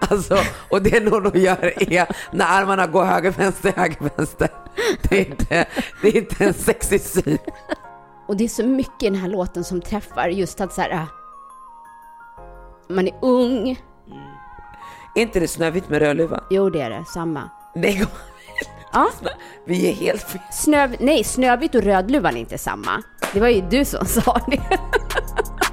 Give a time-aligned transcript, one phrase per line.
[0.10, 0.38] Alltså,
[0.70, 4.48] och det någon gör är när armarna går höger, vänster, höger, vänster.
[5.02, 5.66] Det är inte,
[6.02, 7.38] det är inte en sexig syn.
[8.28, 10.90] Och det är så mycket i den här låten som träffar just att så här,
[10.90, 11.04] äh,
[12.88, 13.80] man är ung.
[15.14, 16.40] Är inte det Snövit med Rödluvan?
[16.50, 17.04] Jo, det är det.
[17.04, 17.50] Samma.
[17.74, 18.06] Nej,
[18.92, 19.10] Ja.
[19.64, 20.40] vi är helt fel.
[20.52, 23.02] Snö, nej, Snövit och Rödluvan är inte samma.
[23.32, 24.60] Det var ju du som sa det.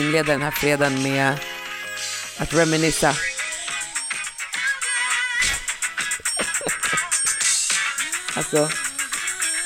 [0.00, 1.38] inleda den här fredagen med
[2.38, 3.14] att reminissa.
[8.36, 8.62] Alltså,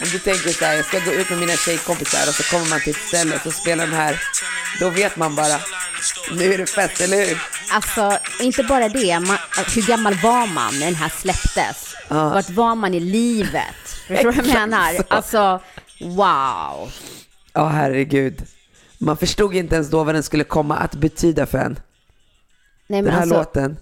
[0.01, 2.67] om du tänker så här, jag ska gå ut med mina tjejkompisar och så kommer
[2.71, 4.23] man till ett ställe och så spelar de här,
[4.81, 5.61] då vet man bara,
[6.33, 7.43] nu är det fest, eller hur?
[7.71, 9.21] Alltså, inte bara det.
[9.21, 9.39] Man,
[9.75, 11.95] hur gammal var man när den här släpptes?
[12.09, 13.75] Vart var man i livet?
[14.09, 14.97] Förstår du vad jag menar?
[15.09, 15.61] Alltså,
[16.01, 16.93] wow.
[17.53, 18.43] Ja, herregud.
[19.05, 21.79] Man förstod inte ens då vad den skulle komma att betyda för en.
[22.87, 23.77] Nej, Den här alltså, låten.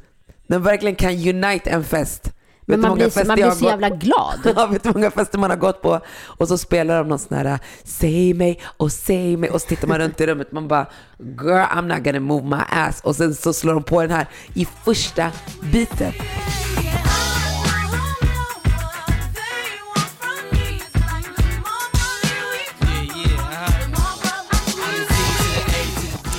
[0.47, 2.33] Den verkligen kan unite en fest.
[2.67, 4.39] Men man blir, så, man blir så jävla glad.
[4.57, 6.01] Ja, vet du hur många fester man har gått på?
[6.23, 9.89] Och så spelar de någon sån här Säg mig och säg mig och så tittar
[9.89, 10.53] man runt i rummet.
[10.53, 10.87] Man bara
[11.19, 13.01] Girl I'm not gonna move my ass.
[13.01, 15.31] Och sen så slår de på den här i första
[15.73, 16.13] biten.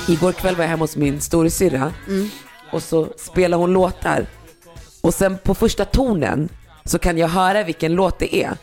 [0.08, 1.92] Igår kväll var jag hemma hos min storasyrra
[2.72, 4.26] och så spelar hon låtar.
[5.02, 6.48] Och sen på första tonen
[6.84, 8.56] så kan jag höra vilken låt det är.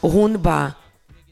[0.00, 0.72] Och hon bara,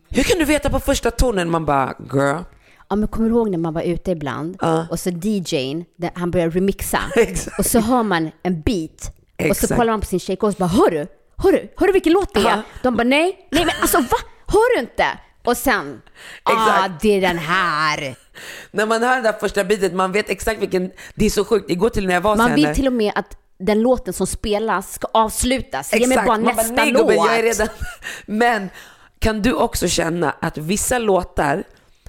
[0.08, 1.50] hur kan du veta på första tonen?
[1.50, 2.42] Man bara, girl.
[2.88, 4.56] Ja, men kommer du ihåg när man var ute ibland
[4.90, 7.58] och så DJn, där han börjar remixa Exakt.
[7.58, 8.90] och så hör man en beat
[9.38, 9.76] och så Exakt.
[9.76, 12.34] kollar man på sin tjejkompis och bara hör du, hör du, hör du vilken låt
[12.34, 12.44] det är?
[12.44, 12.62] Ja.
[12.82, 14.16] De bara nej, nej men alltså va,
[14.46, 15.04] hör du inte?
[15.48, 16.02] Och sen,
[16.42, 17.02] ah Exakt.
[17.02, 18.14] det är den här.
[18.70, 21.70] När man hör den där första beatet, man vet exakt vilken, det är så sjukt.
[21.70, 22.74] Igår till när jag var Man vill henne.
[22.74, 25.92] till och med att den låten som spelas ska avslutas.
[25.94, 27.00] Ge mig bara Man nästa nej, låt.
[27.00, 27.68] gubben, jag är redan...
[28.26, 28.70] Men
[29.18, 31.64] kan du också känna att vissa låtar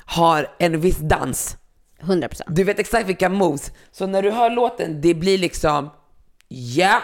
[0.05, 1.57] har en viss dans?
[2.01, 2.55] 100 procent.
[2.55, 3.71] Du vet exakt vilka moves.
[3.91, 5.89] Så när du hör låten, det blir liksom
[6.47, 7.01] ja,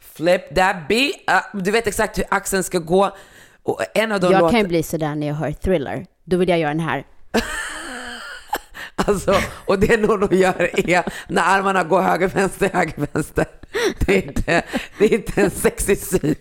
[0.00, 1.14] flip that beat.
[1.30, 3.16] Uh, du vet exakt hur axeln ska gå.
[3.66, 6.06] Och en av de Jag låtarna, kan ju bli sådär när jag hör Thriller.
[6.24, 7.04] Då vill jag göra den här.
[8.94, 9.34] alltså,
[9.66, 13.46] och det någon gör är när armarna går höger, vänster, höger, vänster.
[13.98, 14.62] Det är inte,
[14.98, 16.34] det är inte en sexig syn.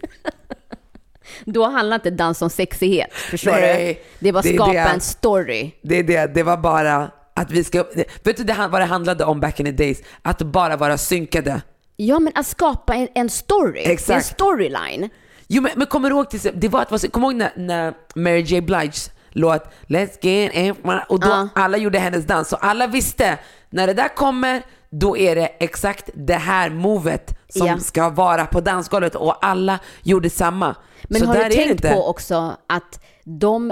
[1.45, 4.25] Då handlar inte dans om sexighet, förstår Nej, du?
[4.25, 4.79] Det var skapa det.
[4.79, 5.71] en story.
[5.81, 7.85] Det är det, det var bara att vi ska,
[8.23, 10.01] vet du det, vad det handlade om back in the days?
[10.21, 11.61] Att bara vara synkade.
[11.95, 13.83] Ja, men att skapa en, en story.
[13.85, 14.17] Exakt.
[14.17, 15.09] En storyline.
[15.47, 17.93] Jo men, men kommer du ihåg, till, det var att, var- kommer ihåg när, när
[18.15, 20.75] Mary J Bliges låt Let's get in
[21.09, 21.47] och då Ja.
[21.55, 22.49] alla gjorde hennes dans.
[22.49, 23.37] Så alla visste,
[23.69, 27.77] när det där kommer, då är det exakt det här movet som Ja.
[27.77, 30.75] ska vara på dansgolvet och alla gjorde samma.
[31.03, 33.71] Men så har du tänkt på också att de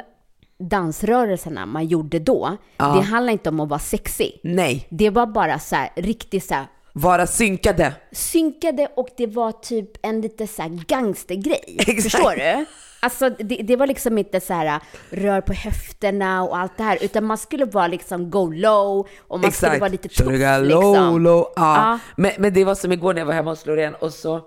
[0.70, 4.40] dansrörelserna man gjorde då, det handlar inte om att vara sexig.
[4.44, 7.94] Nej, Det var bara så här, riktigt så här, vara synkade.
[8.12, 11.64] synkade och det var typ en lite så här gangstergrej.
[11.88, 12.02] Exakt.
[12.04, 12.66] Förstår du?
[13.02, 16.98] Alltså det, det var liksom inte så här rör på höfterna och allt det här,
[17.02, 20.81] utan man skulle vara liksom go low och man skulle vara lite tuff Sugar liksom.
[20.81, 21.46] low, low.
[21.56, 21.76] Ja.
[21.76, 22.00] Ja.
[22.18, 24.42] Men, men det var som igår när jag var hemma hos Loreen och så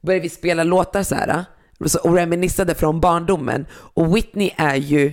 [0.00, 1.44] började vi spela låtar så här
[1.86, 3.66] så- och reminissade från barndomen.
[3.72, 5.12] Och Whitney är ju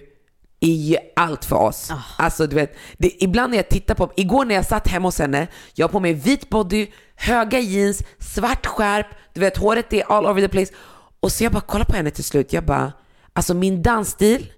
[0.62, 1.92] är ju allt för oss.
[1.92, 2.04] Ah.
[2.18, 5.20] Alltså du vet, det, ibland när jag tittar på, igår när jag satt hemma hos
[5.20, 10.12] henne, jag har på mig vit body, höga jeans, svart skärp, du vet håret är
[10.12, 10.74] all over the place.
[11.20, 12.94] Och så jag bara kollar på henne till slut, jag bara,
[13.34, 14.52] alltså min dansstil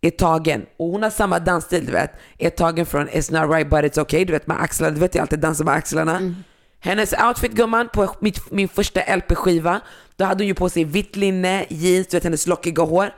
[0.00, 3.70] är tagen, och hon har samma dansstil du vet, är tagen från It's not right
[3.70, 6.34] but it's okay, du vet med axlarna, du vet jag alltid dansar med axlarna.
[6.82, 9.80] Hennes outfit gumman på mitt, min första LP-skiva,
[10.16, 13.14] då hade hon ju på sig vitt linne, jeans, du vet hennes lockiga hår.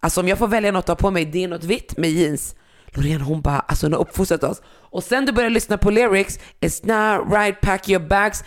[0.00, 2.10] Alltså om jag får välja något att ha på mig, det är något vitt med
[2.10, 2.54] jeans.
[2.94, 4.62] Loreen hon bara, alltså hon har uppfostrat oss.
[4.90, 8.44] Och sen du börjar lyssna på lyrics, it's not right, pack your bags,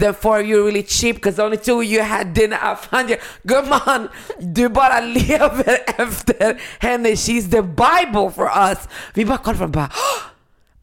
[0.00, 3.18] then for you really cheap, cause only two you had dinner, I found you.
[3.42, 4.08] Gumman,
[4.40, 8.78] du bara lever efter henne, she's the bible for us.
[9.14, 10.22] Vi bara kollar på bara, "Åh!"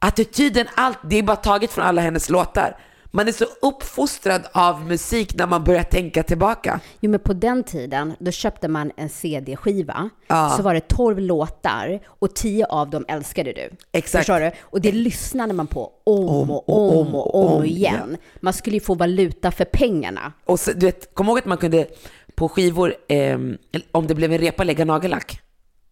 [0.07, 2.77] attityden, allt, det är bara taget från alla hennes låtar.
[3.11, 6.79] Man är så uppfostrad av musik när man börjar tänka tillbaka.
[6.99, 10.09] Jo, men på den tiden, då köpte man en CD-skiva.
[10.27, 10.53] Ja.
[10.57, 13.69] Så var det 12 låtar och 10 av dem älskade du.
[13.91, 14.25] Exakt.
[14.25, 14.51] Förstår du?
[14.61, 18.17] Och det lyssnade man på om och om och om, igen.
[18.41, 20.33] Man skulle ju få valuta för pengarna.
[20.45, 21.87] Och så, du vet, kom ihåg att man kunde
[22.35, 23.57] på skivor, ehm,
[23.91, 25.41] om det blev en repa, lägga nagellack.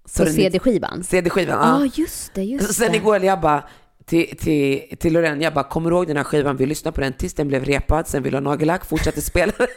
[0.05, 1.03] Så På CD-skivan.
[1.03, 1.91] CD-skivan, Ja, ja.
[1.95, 2.97] just det, just Sen det.
[2.97, 3.63] igår jag bara
[4.07, 7.01] till, till, till Loreen, jag bara kommer du ihåg den här skivan, vi lyssnade på
[7.01, 9.67] den tills den blev repad, sen ville ha nagellack, fortsatte spela den.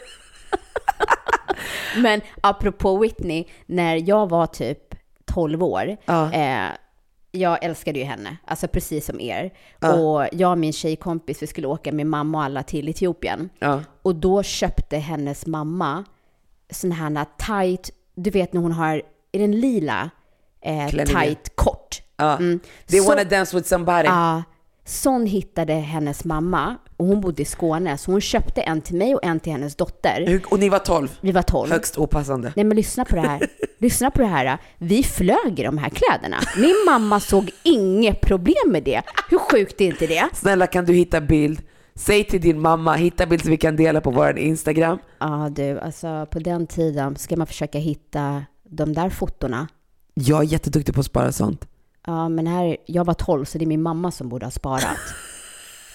[2.03, 4.95] Men apropå Whitney, när jag var typ
[5.25, 6.33] 12 år, Ja.
[6.33, 6.69] eh,
[7.31, 9.53] jag älskade ju henne, alltså precis som er.
[9.79, 13.49] Och jag och min tjejkompis, vi skulle åka med mamma och alla till Etiopien.
[13.59, 13.81] Ja.
[14.01, 16.03] Och då köpte hennes mamma
[16.69, 19.01] sån här tight, du vet när hon har,
[19.31, 20.09] är den lila?
[20.61, 21.80] Eh, tight, kort.
[22.21, 22.37] Ja.
[22.37, 22.59] Mm.
[22.87, 24.07] They Så- wanna dance with somebody.
[24.07, 24.43] Ja,
[24.85, 29.15] sån hittade hennes mamma och hon bodde i Skåne, så hon köpte en till mig
[29.15, 30.41] och en till hennes dotter.
[30.49, 31.17] Och ni var 12?
[31.21, 31.71] Vi var 12.
[31.71, 32.53] Högst opassande.
[32.55, 33.47] Nej men lyssna på det här.
[33.79, 34.57] lyssna på det här.
[34.77, 36.37] Vi flög i de här kläderna.
[36.57, 39.01] Min mamma såg inget problem med det.
[39.29, 40.29] Hur sjukt är inte det?
[40.33, 41.61] Snälla kan du hitta bild?
[41.95, 44.97] Säg till din mamma, hitta bild så vi kan dela på vår Instagram.
[45.19, 49.67] Ja du, alltså på den tiden ska man försöka hitta de där fotona.
[50.13, 51.67] Jag är jätteduktig på att spara sånt.
[52.07, 54.97] Ja men här, jag var 12 så det är min mamma som borde ha sparat.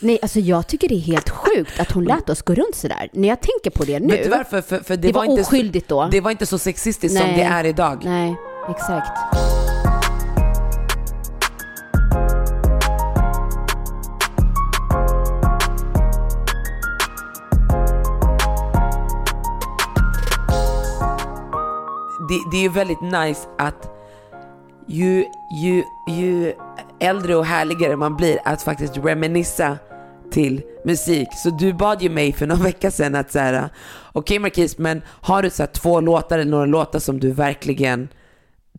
[0.01, 3.09] Nej, alltså jag tycker det är helt sjukt att hon lät oss gå runt sådär.
[3.13, 4.07] När jag tänker på det nu.
[4.07, 4.61] Vet du varför?
[4.61, 6.09] För, för det, Det var inte oskyldigt då.
[6.11, 7.37] Det var inte så sexistiskt som Nej.
[7.37, 8.03] det är idag.
[8.05, 8.37] Nej,
[8.69, 9.19] exakt.
[22.29, 23.96] det, det är ju väldigt nice att
[24.87, 26.53] ju, ju, ju
[27.01, 29.79] äldre och härligare man blir att faktiskt reminissa
[30.31, 31.29] till musik.
[31.35, 33.69] Så du bad ju mig för några veckor sedan att så här,
[34.13, 38.09] okej Marquis, men har du så två låtar eller några låtar som du verkligen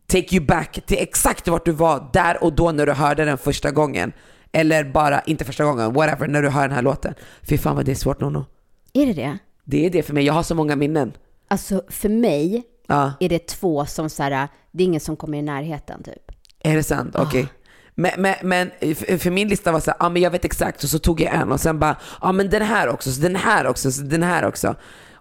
[0.07, 3.38] take you back till exakt vart du var där och då när du hörde den
[3.38, 4.12] första gången?
[4.51, 7.13] Eller bara, inte första gången, whatever, när du hör den här låten.
[7.42, 8.45] Fy fan vad det är svårt Nono.
[8.94, 9.38] Är det det?
[9.63, 11.13] Det är det för mig, jag har så många minnen.
[11.48, 13.13] Alltså för mig Ja.
[13.19, 16.31] är det två som så här, det är ingen som kommer i närheten typ.
[16.63, 17.16] Är det sant?
[17.16, 17.48] Okej.
[17.95, 18.72] Men, men, men
[19.19, 21.51] för min lista var så ja men jag vet exakt och så tog jag en
[21.51, 24.45] och sen bara, ja men den här också, så den här också, så den här
[24.45, 24.75] också.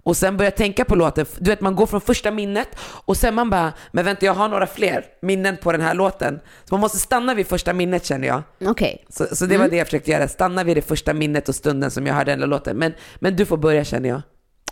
[0.07, 3.17] Och sen började jag tänka på låten, du vet man går från första minnet och
[3.17, 6.41] sen man bara, men vänta jag har några fler minnen på den här låten.
[6.65, 8.43] Så man måste stanna vid första minnet känner jag.
[8.65, 9.07] Okej.
[9.09, 11.91] Så, så det var det jag försökte göra, stanna vid det första minnet och stunden
[11.91, 12.77] som jag hörde den låten.
[12.77, 14.23] Men, men du får börja känner jag.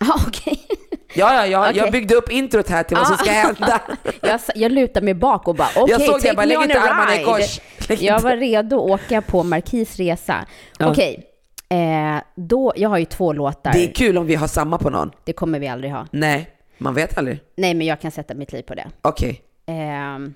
[0.00, 0.67] Ja, okej.
[0.91, 1.90] Ja, ja, ja jag Okej.
[1.90, 3.81] byggde upp introt här till vad som ska hända.
[4.20, 6.81] jag, jag lutar mig bak och bara, okej, såg det, take jag bara, lägg inte
[6.81, 7.61] armarna i kors.
[8.00, 10.46] Jag var redo att åka på Markis resa.
[10.78, 10.90] Ja.
[10.90, 11.25] Okej,
[11.69, 13.72] eh, då, jag har ju två låtar.
[13.72, 15.11] Det är kul om vi har samma på någon.
[15.25, 16.06] Det kommer vi aldrig ha.
[16.11, 17.40] Nej, man vet aldrig.
[17.56, 18.87] Nej, men jag kan sätta mitt liv på det.
[19.02, 19.40] Okej.
[19.67, 20.34] Ehm,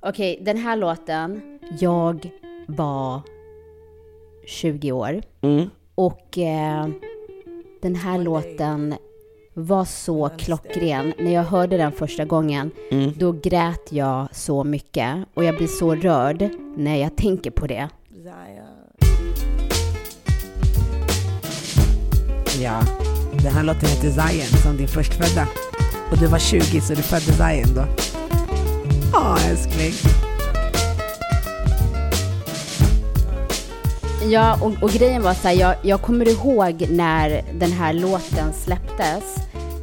[0.00, 2.30] Okej, den här låten, jag
[2.66, 3.20] var
[4.46, 5.22] 20 år.
[5.40, 5.70] Mm.
[5.94, 6.88] Och eh,
[7.82, 8.94] den här låten
[9.58, 11.12] var så klockren.
[11.18, 13.12] När jag hörde den första gången, Mm.
[13.16, 15.16] då grät jag så mycket.
[15.34, 17.88] Och jag blir så rörd när jag tänker på det.
[22.60, 22.80] Ja,
[23.42, 25.46] den här låten heter Zion som din förstfödda.
[26.10, 27.84] Och du var 20 så du födde Zion då.
[29.12, 29.92] Ja älskling.
[34.30, 38.52] Ja, och, och grejen var så här, jag, jag kommer ihåg när den här låten
[38.64, 39.37] släpptes.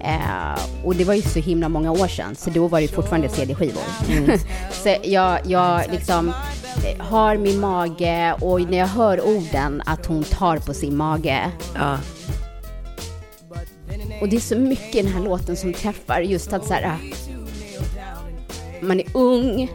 [0.05, 3.29] Eh, och det var ju så himla många år sedan, så då var det fortfarande
[3.29, 3.83] CD-skivor.
[4.71, 6.33] så jag, jag liksom
[6.85, 11.51] eh, har min mage och när jag hör orden att hon tar på sin mage.
[11.75, 11.97] Ja.
[14.21, 16.83] Och det är så mycket i den här låten som träffar just att så här,
[16.83, 16.97] ah,
[18.81, 19.71] man är ung,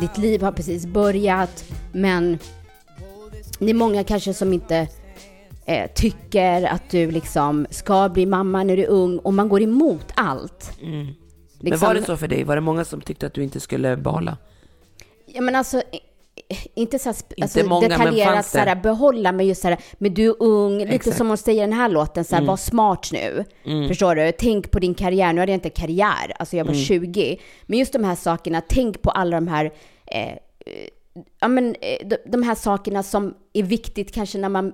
[0.00, 2.38] ditt liv har precis börjat, men
[3.58, 4.88] det är många kanske som inte
[5.64, 9.62] eh, tycker att du liksom ska bli mamma när du är ung och man går
[9.62, 10.72] emot allt.
[10.80, 11.14] Men
[11.60, 12.44] Liksom- var det så för dig?
[12.44, 14.36] Var det många som tyckte att du inte skulle behålla?
[15.26, 15.82] Ja men alltså,
[16.74, 19.68] inte så här, sp- Inte alltså, många, men detaljerat så här, behålla, men just så
[19.68, 21.16] här, men du är ung, lite Exakt.
[21.16, 23.44] som hon säger i den här låten, så här, var smart nu.
[23.88, 24.32] Förstår du?
[24.38, 25.32] Tänk på din karriär.
[25.32, 27.40] Nu hade jag inte karriär, alltså jag var 20.
[27.66, 29.72] Men just de här sakerna, tänk på alla de här
[30.06, 30.34] eh,
[31.40, 34.72] ja, men, eh, de, de här sakerna som är viktigt kanske när man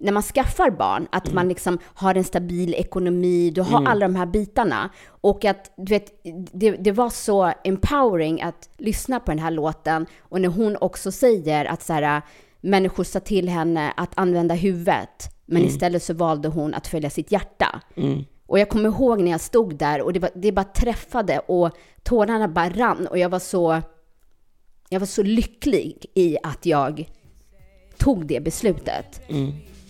[0.00, 1.34] när man skaffar barn, att Mm.
[1.34, 4.90] man liksom har en stabil ekonomi, du har alla de här bitarna.
[5.20, 6.20] Och att, du vet,
[6.52, 10.06] det, det var så empowering att lyssna på den här låten.
[10.20, 12.22] Och när hon också säger att så här,
[12.60, 17.32] människor sa till henne att använda huvudet, men istället så valde hon att följa sitt
[17.32, 17.80] hjärta.
[18.46, 21.70] Och jag kommer ihåg när jag stod där och det, var, det bara träffade och
[22.02, 23.82] tårarna bara rann och jag var så,
[24.88, 27.08] jag var så lycklig i att jag
[27.98, 29.20] tog det beslutet.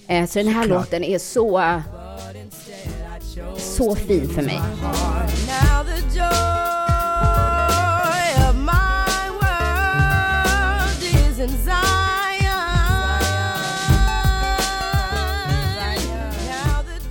[0.09, 1.83] Eh, Så den här låten är så,
[3.57, 4.61] så fin för mig.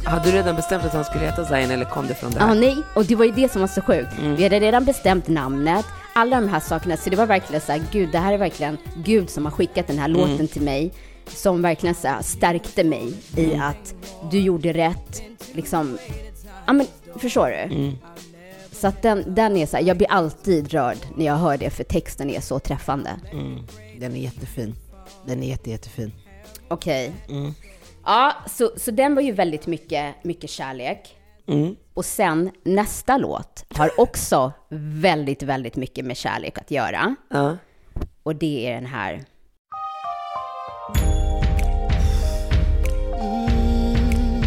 [0.03, 2.45] Hade du redan bestämt att han skulle heta Zion eller kom det från det Ja,
[2.45, 2.55] här?
[2.55, 4.13] nej, och det var ju det som var så sjukt.
[4.37, 5.85] Vi hade redan bestämt namnet,
[6.17, 8.77] alla de här sakerna, så det var verkligen så här, gud, det här är verkligen
[9.03, 10.93] Gud som har skickat den här låten till mig,
[11.27, 13.95] som verkligen så här, stärkte mig i att
[14.31, 15.97] du gjorde rätt, liksom,
[16.65, 17.91] ja men, förstår du?
[18.71, 21.69] Så att den, den är så här, jag blir alltid rörd när jag hör det,
[21.69, 23.09] för texten är så träffande.
[23.99, 24.75] Den är jättefin.
[25.25, 26.11] Den är jätte, jättefin.
[26.67, 27.11] Okej.
[28.05, 31.13] Ja, så, så den var ju väldigt mycket, mycket kärlek.
[31.93, 34.51] Och sen nästa låt har också
[35.01, 37.15] väldigt, väldigt mycket med kärlek att göra.
[37.29, 37.57] Ja.
[38.23, 39.23] Och det är den här.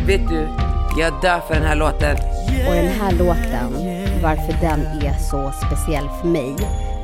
[0.07, 0.49] Vet du,
[1.01, 2.17] jag dör för den här låten.
[2.69, 3.73] Och den här låten,
[4.23, 6.57] varför den är så speciell för mig,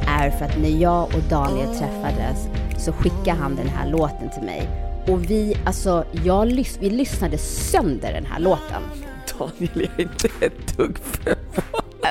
[0.08, 2.48] är för att när jag och Daniel träffades
[2.78, 4.68] så skickade han den här låten till mig.
[5.08, 6.46] Och vi, alltså, jag,
[6.80, 8.82] vi lyssnade sönder den här låten.
[9.38, 11.37] Daniel, jag är inte ett dugg för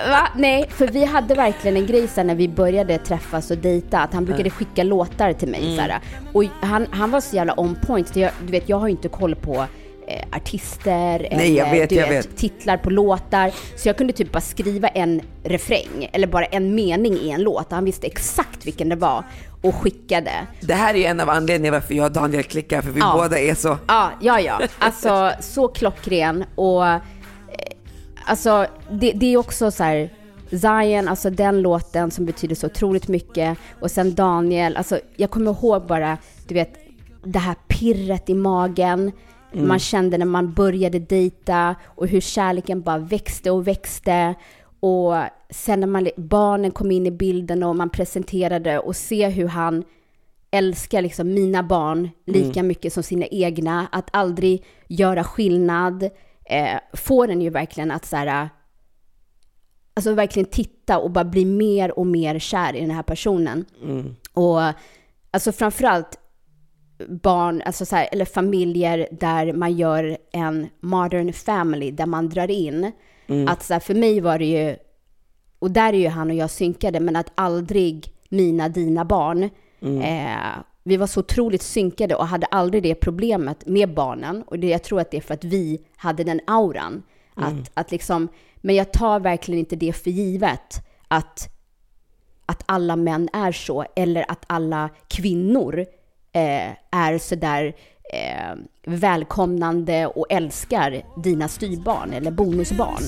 [0.10, 0.28] Va?
[0.36, 4.14] Nej, för vi hade verkligen en grej sen när vi började träffas och dejta, att
[4.14, 5.64] han brukade skicka låtar till mig.
[5.64, 5.76] Mm.
[5.76, 6.00] Så här,
[6.34, 8.16] och han, han var så jävla on point.
[8.16, 9.66] Jag, du vet, jag har ju inte koll på
[10.08, 12.38] eh, artister Nej, eller vet, jag vet.
[12.38, 13.52] titlar på låtar.
[13.76, 17.72] Så jag kunde typ bara skriva en refräng, eller bara en mening i en låt.
[17.72, 19.24] Han visste exakt vilken det var
[19.62, 20.32] och skickade.
[20.62, 23.14] Det här är ju en av anledningarna varför jag och Daniel klickar, för vi Ja.
[23.16, 23.78] båda är så...
[23.88, 24.62] Ja, ja, ja.
[24.80, 26.84] Alltså så klockren och
[28.26, 30.10] alltså det, det är också så här
[30.50, 33.58] Zion, alltså den låten som betyder så otroligt mycket.
[33.80, 36.18] Och sen Daniel, alltså jag kommer ihåg bara,
[36.48, 36.74] du vet,
[37.24, 39.12] det här pirret i magen
[39.64, 44.36] man kände när man började dejta och hur kärleken bara växte och växte.
[44.80, 45.14] Och
[45.50, 49.84] sen när man, barnen kom in i bilden och man presenterade och se hur han
[50.52, 56.10] älskar liksom mina barn lika mycket som sina egna, att aldrig göra skillnad,
[56.46, 58.50] eh, får en ju verkligen att så här,
[59.94, 63.66] alltså verkligen titta och bara bli mer och mer kär i den här personen.
[64.34, 64.62] Och
[65.32, 66.20] alltså framförallt
[67.10, 72.52] barn, alltså så här, eller familjer där man gör en modern family, där man drar
[72.52, 72.92] in.
[73.48, 74.76] Att så här, för mig var det ju,
[75.60, 79.50] och där är ju han och jag synkade, men att aldrig mina, dina barn,
[80.02, 84.44] eh, vi var så otroligt synkade och hade aldrig det problemet med barnen.
[84.48, 87.04] Och det, jag tror att det är för att vi hade den auran.
[87.34, 90.86] Att, att liksom, men jag tar verkligen inte det för givet.
[91.08, 91.50] Att
[92.46, 95.80] att alla män är så, eller att alla kvinnor
[96.32, 97.76] eh, är sådär
[98.14, 103.04] eh, välkomnande och älskar dina styrbarn eller bonusbarn.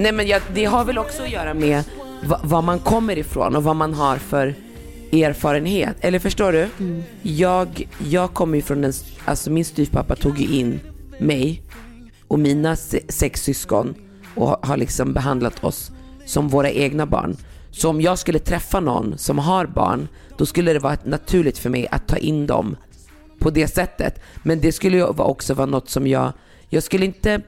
[0.00, 1.84] Nej men jag, det har väl också att göra med
[2.24, 4.54] va, var man kommer ifrån och vad man har för
[5.12, 5.96] erfarenhet.
[6.00, 6.68] Eller förstår du?
[7.22, 8.92] Jag, jag kommer ju från en,
[9.24, 10.80] alltså min styvpappa tog ju in
[11.18, 11.62] mig
[12.28, 13.94] och mina se, sex syskon
[14.34, 15.90] och har- liksom behandlat oss
[16.26, 17.36] som våra egna barn.
[17.70, 21.70] Så om jag skulle träffa någon som har barn, då skulle det vara naturligt för
[21.70, 22.76] mig att ta in dem
[23.38, 24.20] på det sättet.
[24.42, 26.32] Men det skulle ju också vara något som jag,
[26.68, 27.40] jag skulle inte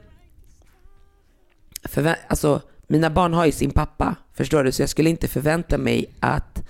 [1.83, 4.71] förvä- alltså, mina barn har ju sin pappa, förstår du?
[4.71, 6.63] Så jag skulle inte förvänta mig att,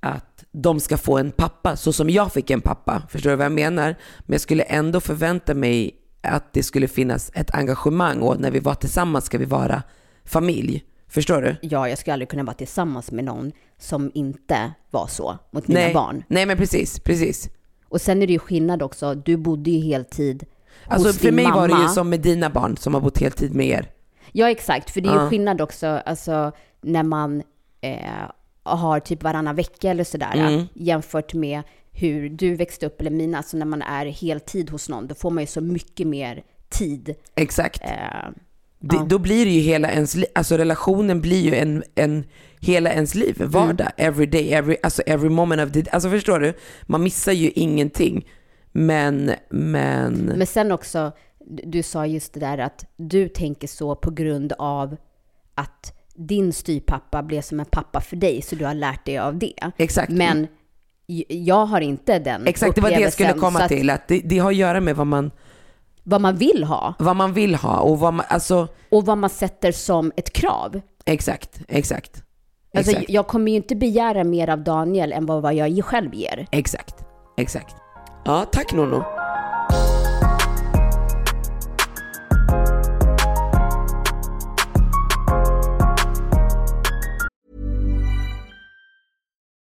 [0.00, 3.02] att de ska få en pappa så som jag fick en pappa.
[3.10, 3.96] Förstår du vad jag menar?
[4.20, 5.90] Men jag skulle ändå förvänta mig
[6.22, 9.82] att det skulle finnas ett engagemang och när vi var tillsammans ska vi vara
[10.24, 10.84] familj.
[11.08, 11.56] Förstår du?
[11.62, 15.80] Ja, jag skulle aldrig kunna vara tillsammans med någon som inte var så mot mina
[15.80, 16.22] Nej, barn.
[16.28, 17.48] nej men precis, precis.
[17.88, 20.44] Och sen är det ju skillnad också, du bodde ju heltid
[20.86, 21.56] Alltså hos för din mig mamma.
[21.56, 23.90] var det ju som med dina barn som har bott heltid med er.
[24.36, 24.90] Ja, exakt.
[24.90, 27.42] För det är ju skillnad också, alltså när man
[27.80, 27.98] eh,
[28.62, 30.64] har typ varannan vecka eller sådär, Mm.
[30.74, 31.62] jämfört med
[31.92, 35.30] hur du växte upp, eller mina, alltså när man är heltid hos någon, då får
[35.30, 37.14] man ju så mycket mer tid.
[37.34, 37.82] Exakt.
[37.82, 37.88] Eh,
[38.78, 39.06] Det, Ja.
[39.08, 42.24] Då blir det ju hela ens liv, alltså relationen blir ju en, en
[42.60, 46.52] hela ens liv, vardag, every day, every, alltså every moment of the Alltså förstår du?
[46.82, 48.26] Man missar ju ingenting.
[48.72, 51.12] Men, men, Men sen också,
[51.46, 54.96] du, sa just det där att du tänker så på grund av
[55.54, 59.38] att din styvpappa blev som en pappa för dig, så du har lärt dig av
[59.38, 59.72] det.
[59.76, 60.12] exakt.
[60.12, 60.46] Men
[61.28, 63.90] jag har inte den Exakt, det var det jag skulle komma att till.
[63.90, 65.30] Att det, det har att göra med vad man,
[66.02, 69.30] Vad man vill ha vad man vill ha och vad man, alltså, och vad man
[69.30, 70.80] sätter som ett krav.
[71.04, 72.22] exakt, exakt.
[72.76, 76.14] Alltså, Exakt, jag kommer ju inte begära mer av Daniel än vad, vad jag själv
[76.14, 76.46] ger.
[76.50, 76.94] exakt,
[77.36, 77.76] exakt.
[78.24, 79.23] Ja, tack Nono.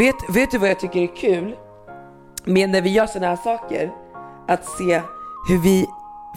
[0.00, 1.56] Vet, vet du vad jag tycker är kul?
[2.44, 3.92] Med när vi gör sådana här saker,
[4.48, 5.02] att se
[5.48, 5.86] hur vi,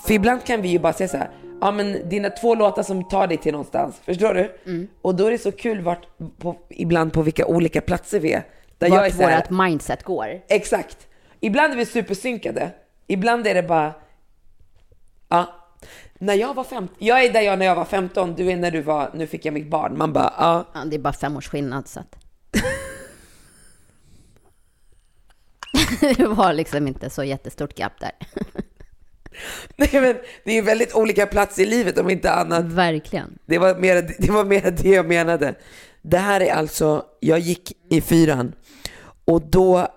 [0.05, 3.03] för ibland kan vi ju bara säga så här, ja men dina två låtar som
[3.03, 4.55] tar dig till någonstans, förstår du?
[4.65, 4.87] Mm.
[5.01, 8.43] Och då är det så kul vart, på, ibland på vilka olika platser vi är.
[8.77, 10.41] Där jag är Vart så här, vårt mindset går.
[10.47, 11.07] Exakt.
[11.39, 12.71] Ibland är vi supersynkade.
[13.07, 13.93] Ibland är det bara,
[15.29, 15.47] ja.
[16.13, 18.71] När jag var 15, jag är där jag när jag var 15, du är när
[18.71, 19.97] du var, nu fick jag mitt barn.
[19.97, 20.65] Man bara, ja.
[20.73, 22.15] Ja, det är bara fem års skillnad så att...
[26.17, 28.11] det var liksom inte så jättestort gap där.
[29.75, 32.65] Nej, men det är ju väldigt olika platser i livet om inte annat.
[32.65, 33.37] Verkligen.
[33.45, 35.55] Det var mer det, var mer det jag menade.
[36.01, 38.53] Det här är alltså, jag gick i fyran
[39.25, 39.87] och då,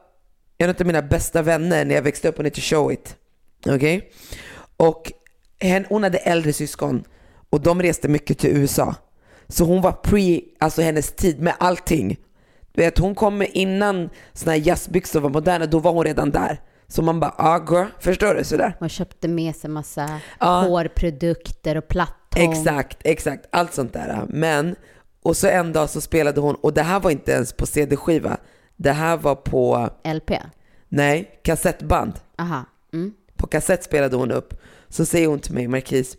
[0.59, 3.17] en av mina bästa vänner när jag växte upp, hon heter Showit.
[3.67, 4.11] Okej?
[4.77, 5.13] Och
[5.61, 7.05] hen, hon hade äldre syskon
[7.51, 8.95] och de reste mycket till USA.
[9.49, 12.17] Så hon var pre, alltså hennes tid med allting.
[12.77, 16.61] Du vet, hon kom innan såna här jazzbyxor var moderna, då var hon redan där.
[16.89, 18.45] Så man bara, ah girl, förstår du?
[18.45, 18.77] Sådär.
[18.81, 20.61] Man köpte med sig massa Ja.
[20.61, 22.53] hårprodukter och plattång.
[22.53, 23.47] Exakt, exakt.
[23.53, 24.25] Allt sånt där.
[24.29, 24.77] Men,
[25.23, 28.37] och så en dag så spelade hon, och det här var inte ens på CD-skiva.
[28.77, 30.31] Det här var på, LP.
[30.89, 32.13] nej, kassettband.
[32.39, 32.65] Aha.
[32.93, 33.13] Mm.
[33.37, 34.55] På kassett spelade hon upp.
[34.89, 36.17] Så säger hon till mig, Marquis,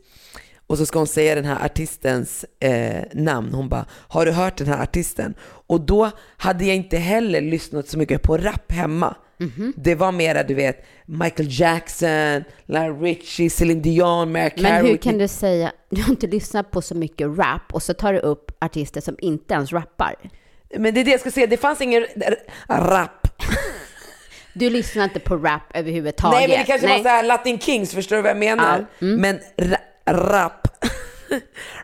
[0.68, 3.54] och så ska hon säga den här artistens eh, namn.
[3.54, 5.34] Hon bara, har du hört den här artisten?
[5.42, 9.16] Och då hade jag inte heller lyssnat så mycket på rap hemma.
[9.76, 14.92] Det var mera, du vet, Michael Jackson, Lionel Richie, Celine Dion, Mariah Men Carey.
[14.92, 18.14] hur kan du säga, du har inte lyssnat på så mycket rap och så tar
[18.14, 20.16] du upp artister som inte ens rappar.
[20.78, 22.06] Men det är det jag ska säga, det fanns ingen
[22.70, 23.28] rap.
[24.54, 26.40] Du lyssnar inte på rap överhuvudtaget.
[26.40, 26.98] Nej men det kanske Nej.
[26.98, 28.88] var så här Latin Kings, förstår du vad jag menar?
[29.00, 29.22] Ja, mm.
[29.22, 29.40] Men
[30.08, 30.68] rap,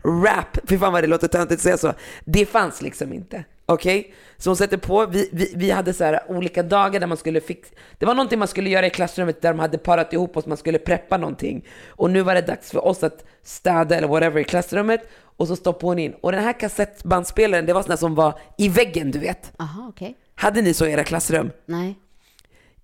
[0.25, 1.93] rap, fy fan vad det låter töntigt att säga så.
[2.25, 3.43] Det fanns liksom inte.
[3.65, 4.13] Okej?
[4.37, 7.41] Så hon sätter på, vi, vi, vi hade så här olika dagar där man skulle
[7.41, 10.45] fixa, det var någonting man skulle göra i klassrummet där de hade parat ihop oss,
[10.45, 11.65] man skulle preppa någonting.
[11.87, 15.01] Och nu var det dags för oss att städa eller whatever i klassrummet
[15.37, 16.13] och så stoppade hon in.
[16.21, 19.51] Och den här kassettbandspelaren, det var sån här som var i väggen du vet.
[19.59, 20.17] Aha, okej.
[20.35, 21.51] Hade ni så i era klassrum?
[21.65, 21.99] Nej.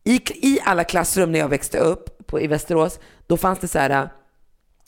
[0.03, 3.79] I, I alla klassrum när jag växte upp på, i Västerås, då fanns det så
[3.79, 4.09] här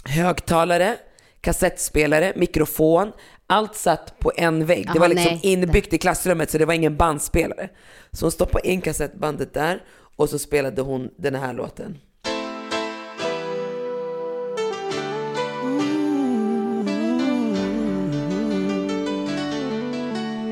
[0.06, 0.98] högtalare,
[1.42, 3.12] kassettspelare, mikrofon.
[3.48, 4.84] Allt satt på en vägg.
[4.86, 5.40] det Aha, var liksom nej.
[5.44, 7.70] inbyggt i klassrummet så det var ingen bandspelare.
[8.12, 9.84] Så hon stoppade in kassettbandet där
[10.16, 11.98] och så spelade hon den här låten.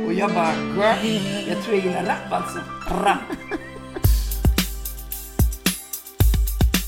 [0.07, 2.59] Och jag bara, girl, jag tror jag gillar rap alltså.
[2.89, 3.19] Rap.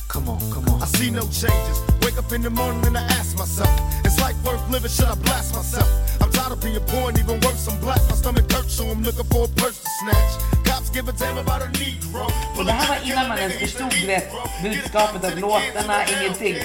[0.08, 0.84] Come on, come on.
[0.84, 1.91] I see no changes.
[2.02, 3.70] Wake up in the morning and I ask myself,
[4.06, 4.90] is life worth living?
[4.90, 5.90] Should I blast myself?
[6.22, 8.02] I'm tired of being poor and even worse, I'm black.
[8.10, 10.32] My stomach hurts, so I'm looking for a purse to snatch.
[10.66, 12.26] Cops give a damn about a Negro.
[12.58, 14.32] Och det här var innan man ens förstod du vet,
[14.64, 16.56] budskapet av låtarna, ingenting.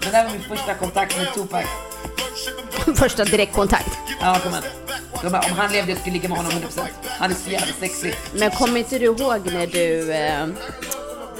[0.00, 1.64] Det där var min första kontakt med Tupac.
[2.96, 3.90] Första direktkontakt.
[4.20, 4.64] Ja, kom igen.
[5.24, 6.80] Om han levde jag skulle ligga med honom 100%.
[7.06, 8.14] Han är så jävla sexig.
[8.34, 10.12] Men kommer inte du ihåg när du...
[10.12, 10.46] Eh,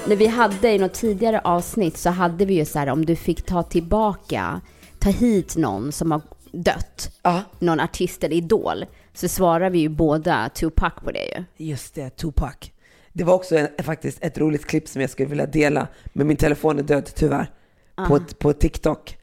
[0.07, 3.15] när vi hade i något tidigare avsnitt så hade vi ju så här om du
[3.15, 4.61] fick ta tillbaka,
[4.99, 7.19] ta hit någon som har dött.
[7.23, 7.41] Ja.
[7.59, 8.85] Någon artist eller idol.
[9.13, 11.65] Så svarar vi ju båda Tupac på det ju.
[11.65, 12.55] Just det, Tupac.
[13.13, 16.37] Det var också en, faktiskt ett roligt klipp som jag skulle vilja dela, men min
[16.37, 17.51] telefon är död tyvärr,
[18.07, 19.17] på, på TikTok.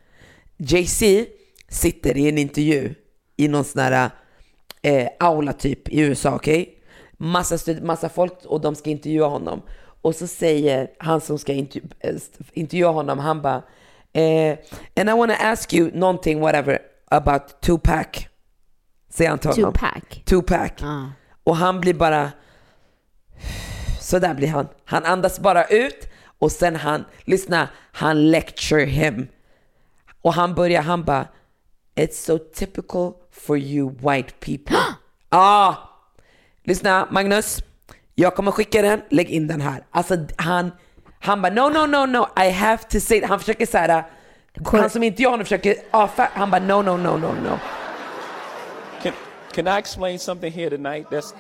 [0.57, 1.27] Jay-Z
[1.69, 2.95] sitter i en intervju
[3.37, 4.11] i någon sån här
[4.83, 6.79] eh, aula typ i USA, okej?
[7.13, 9.63] Massa, stud- massa folk och de ska intervjua honom.
[10.07, 12.15] Och så säger han som ska intervju- eh,
[12.53, 13.63] intervjua honom, han bara
[14.13, 14.59] eh,
[14.97, 16.79] And I wanna ask you någonting, whatever,
[17.11, 18.07] about Tupac.
[19.09, 19.73] Säger han till honom.
[19.73, 20.25] Tupac.
[20.25, 20.71] Tupac.
[20.81, 21.11] Ja.
[21.45, 22.33] Och han blir bara,
[24.01, 24.69] så där blir han.
[24.85, 29.29] Han andas bara ut och sen han, lyssna, han lecture him.
[30.23, 31.29] Och han börjar, han bara,
[31.95, 34.77] it's so typical for you white people.
[35.29, 35.75] ah,
[36.65, 37.59] lyssna Magnus,
[38.19, 39.85] jag kommer skicka den, lägg in den här.
[39.91, 40.73] Alltså han,
[41.21, 43.25] han bara, no, no, no, no, I have to say it.
[43.25, 44.05] Han försöker så här,
[44.65, 47.59] han som inte jag honom försöker avfärda, han bara, no, no, no, no, no.
[49.03, 49.13] Can,
[49.53, 51.35] can I explain something here tonight that's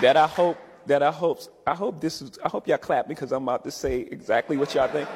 [0.00, 3.32] that I hope that I hope I hope this is I hope y'all clap because
[3.32, 5.08] I'm about to say exactly what y'all think.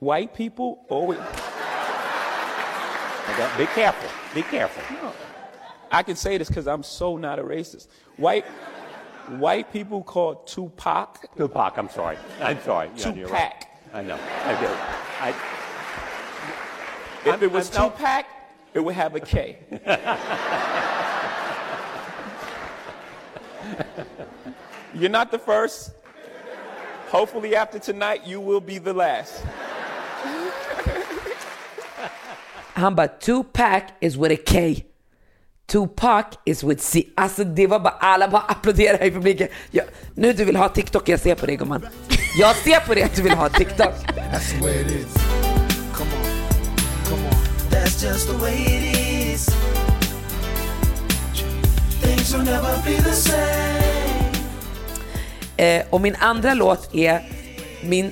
[0.00, 1.18] White people always
[3.56, 4.08] Be careful.
[4.34, 4.82] Be careful.
[5.90, 7.88] I can say this because I'm so not a racist.
[8.16, 8.44] White
[9.38, 12.16] white people call Tupac Tupac, I'm sorry.
[12.40, 12.90] I'm sorry.
[12.96, 13.52] Yeah, you're right.
[13.60, 13.68] Tupac.
[13.94, 14.18] I know.
[14.44, 14.66] I do.
[15.20, 15.28] I,
[17.24, 18.26] If I'm- it was I'm- Tupac,
[18.74, 19.58] it would have a K.
[24.94, 25.92] You're not the first.
[27.08, 29.42] Hopefully, after tonight, you will be the last.
[32.74, 34.84] Han bara, Tupac is with a K.
[35.68, 37.04] Tupac is with C.
[37.14, 39.48] Alltså det var bara, alla bara applåderade i publiken.
[39.70, 41.86] Jag, nu du vill ha TikTok, jag ser på dig gumman.
[42.38, 43.94] Jag ser på dig att du vill ha TikTok.
[55.56, 57.22] Eh, och min andra låt är,
[57.84, 58.10] min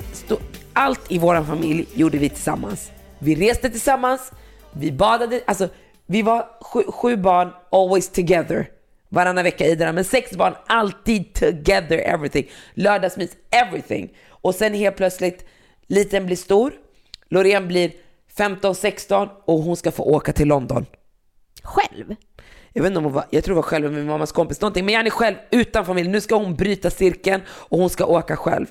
[0.73, 2.91] allt i vår familj gjorde vi tillsammans.
[3.19, 4.33] Vi reste tillsammans,
[4.73, 5.69] vi badade, alltså
[6.07, 8.71] vi var sju, sju barn, always together.
[9.09, 12.51] Varannan vecka i den men sex barn, alltid together everything.
[12.75, 14.13] Lördagsmys, everything.
[14.29, 15.45] Och sen helt plötsligt,
[15.87, 16.73] liten blir stor,
[17.29, 17.93] Loreen blir
[18.37, 20.87] 15-16 och hon ska få åka till London.
[21.63, 22.15] Själv?
[22.77, 24.61] Jag vet inte om hon var, jag tror det var själv med min mammas kompis
[24.61, 26.09] någonting, men jag är själv utan familj.
[26.09, 28.67] Nu ska hon bryta cirkeln och hon ska åka själv.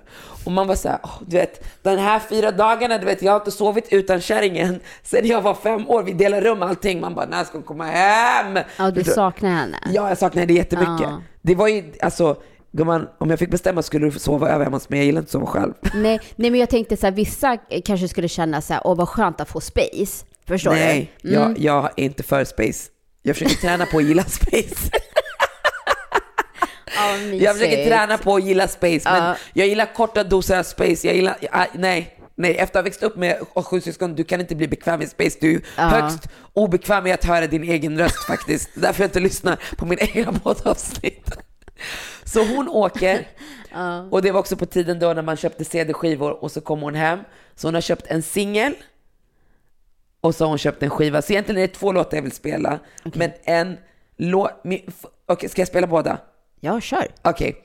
[0.46, 3.32] Och man var så här, åh, du vet, den här fyra dagarna, du vet, jag
[3.32, 6.04] har inte sovit utan kärringen sen jag var fem år.
[6.04, 7.02] Vi delar rum allting.
[7.02, 8.60] Man bara, när ska hon komma hem?
[8.78, 9.78] Ja, du saknar henne?
[9.94, 11.02] Ja, jag saknar henne jättemycket.
[11.02, 11.22] Ja.
[11.42, 12.36] Det var ju, alltså,
[12.72, 15.00] gumman, om jag fick bestämma skulle du sova över hemma hos mig.
[15.00, 15.74] Jag gillar inte att sova själv.
[15.94, 19.10] Nej, nej, men jag tänkte så här, vissa kanske skulle känna så här, åh vad
[19.10, 20.26] skönt att få space.
[20.48, 21.36] Förstår Nej, du?
[21.36, 21.42] Mm.
[21.42, 22.90] jag, jag är inte för space.
[23.26, 24.90] Jag försöker träna på att gilla space.
[26.98, 29.36] Ja, Jag försöker träna på att gilla space, men Ja.
[29.54, 31.08] jag gillar korta doser av space.
[31.08, 34.40] Jag gillar, ah, nej, nej, efter att ha växt upp med sju syskon, du kan
[34.42, 35.38] inte bli bekväm med space.
[35.42, 35.84] Du är Ja.
[35.84, 36.20] högst
[36.54, 38.70] obekväm med att höra din egen röst faktiskt.
[38.74, 41.32] Därför jag inte lyssnar på min egna poddavsnitt.
[42.26, 43.28] Så hon åker,
[44.12, 46.96] och det var också på tiden då när man köpte CD-skivor och så kom hon
[46.96, 47.20] hem.
[47.56, 48.74] Så hon har köpt en singel
[50.26, 51.22] och så har hon köpt en skiva.
[51.22, 53.78] Så egentligen är det två låtar jag vill spela, men en
[54.18, 54.52] låt...
[55.26, 56.18] Okej, ska jag spela båda?
[56.60, 57.08] Ja, kör.
[57.22, 57.56] Okej.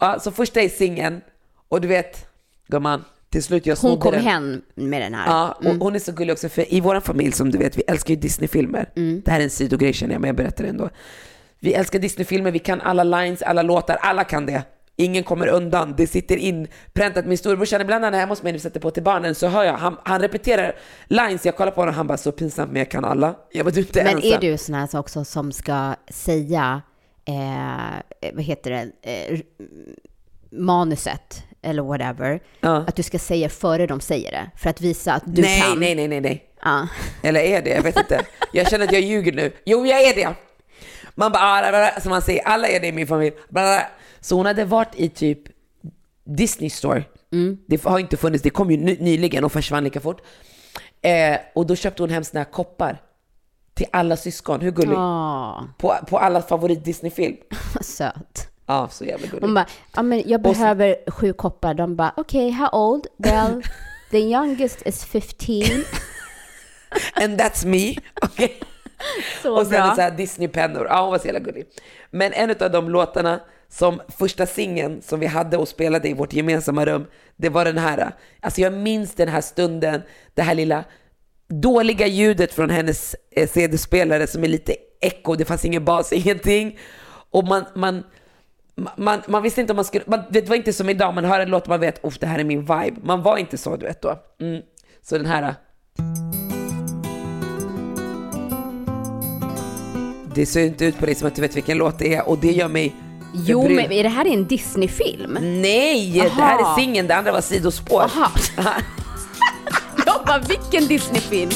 [0.00, 1.20] Ja, så första är singeln
[1.68, 2.26] och du vet,
[2.68, 4.22] gumman, till slut jag Hon kom den.
[4.22, 5.26] hem med den här.
[5.26, 7.82] Ja, och hon är så gullig också för i vår familj som du vet, vi
[7.86, 8.90] älskar ju Disney-filmer.
[9.24, 10.90] Det här är en sidogrej känner jag, men jag berättar det ändå.
[11.60, 14.62] Vi älskar Disney-filmer, vi kan alla lines, alla låtar, alla kan det.
[14.96, 17.26] Ingen kommer undan, det sitter inpräntat.
[17.26, 19.46] Min storebrorsa, ibland när han är hemma hos mig vi sätter på till barnen så
[19.48, 20.76] hör jag, han, han repeterar
[21.06, 23.34] lines, jag kollar på honom och han bara så pinsamt men jag kan alla.
[23.52, 24.32] Jag bara du är inte Men ensam.
[24.32, 26.82] är du sån här också som ska säga,
[27.24, 29.38] eh, vad heter det, eh,
[30.50, 32.76] manuset eller whatever, Ja.
[32.88, 35.80] att du ska säga före de säger det, för att visa att du nej, kan?
[35.80, 36.44] nej, nej, nej, nej.
[36.64, 36.88] Ja.
[37.22, 37.70] Eller är det?
[37.70, 38.20] Jag vet inte.
[38.52, 39.52] Jag känner att jag ljuger nu.
[39.64, 40.34] Jo, jag är det.
[41.14, 43.36] Man bara, ah, som man säger, alla är det i min familj.
[43.48, 43.82] Bla.
[44.22, 45.38] Så hon hade varit i typ
[46.24, 47.04] Disney Store
[47.66, 50.20] Det har inte funnits, det kom ju ny, nyligen och försvann lika fort.
[51.02, 53.02] Eh, och då köpte hon hem såna här koppar
[53.74, 54.60] till alla syskon.
[54.60, 54.96] Hur gullig?
[54.98, 57.36] Ah, På, på alla favorit Disney-film.
[57.80, 58.48] söt.
[58.66, 59.42] Ja, så jävla gullig.
[59.42, 61.74] Hon bara, ja men jag Och så- behöver sju koppar.
[61.74, 63.06] De bara, okej, how old?
[63.16, 63.62] Well,
[64.10, 65.56] the youngest is 15.
[67.22, 67.94] And that's me.
[68.22, 68.60] Okej.
[69.42, 69.94] Så och sen bra.
[69.94, 70.86] så här Disney-pennor.
[70.90, 71.66] Ja, hon var så jävla gullig.
[72.10, 73.40] Men en av de låtarna
[73.72, 77.06] som första singeln som vi hade och spelade i vårt gemensamma rum,
[77.36, 78.12] det var den här.
[78.40, 80.02] Alltså jag minns den här stunden,
[80.34, 80.84] det här lilla
[81.48, 86.78] dåliga ljudet från hennes eh, CD-spelare som är lite echo, det fanns ingen bas, ingenting.
[87.30, 88.04] Och man, man,
[88.96, 91.40] man, man visste inte om man skulle, man, det var inte som idag, man hör
[91.40, 92.96] en låt och man vet, oh, det här är min vibe.
[93.02, 94.18] Man var inte så du vet då.
[94.40, 94.62] Mm.
[95.02, 95.54] Så den här.
[100.34, 102.38] Det ser inte ut på dig som att du vet vilken låt det är och
[102.38, 102.94] det gör mig
[103.32, 105.38] Jo, men är det här en Disney-film?
[105.40, 106.72] Nej, det här Aha.
[106.72, 108.02] är singeln, det andra var sidospår.
[108.02, 108.30] Aha.
[110.06, 111.50] Jag bara, vilken Disney-film?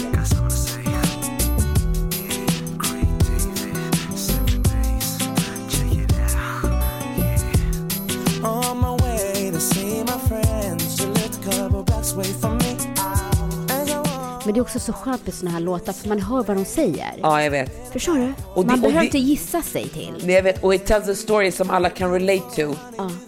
[14.47, 16.65] Men det är också så skönt med såna här låtar, för man hör vad de
[16.65, 17.15] säger.
[17.23, 17.93] Ja, jag vet.
[17.93, 18.33] Förstår du?
[18.55, 20.15] Och det- man och behöver det- inte gissa sig till.
[20.25, 20.65] Nej, jag vet.
[20.65, 22.75] Och it tells a story som alla kan relate to.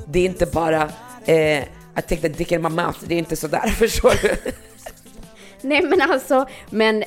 [0.07, 0.83] Det är inte bara
[1.25, 1.63] eh, I
[1.95, 2.99] take the dick in my mouth.
[3.07, 4.37] Det är inte sådär, förstår du?
[5.61, 7.03] Nej men alltså, men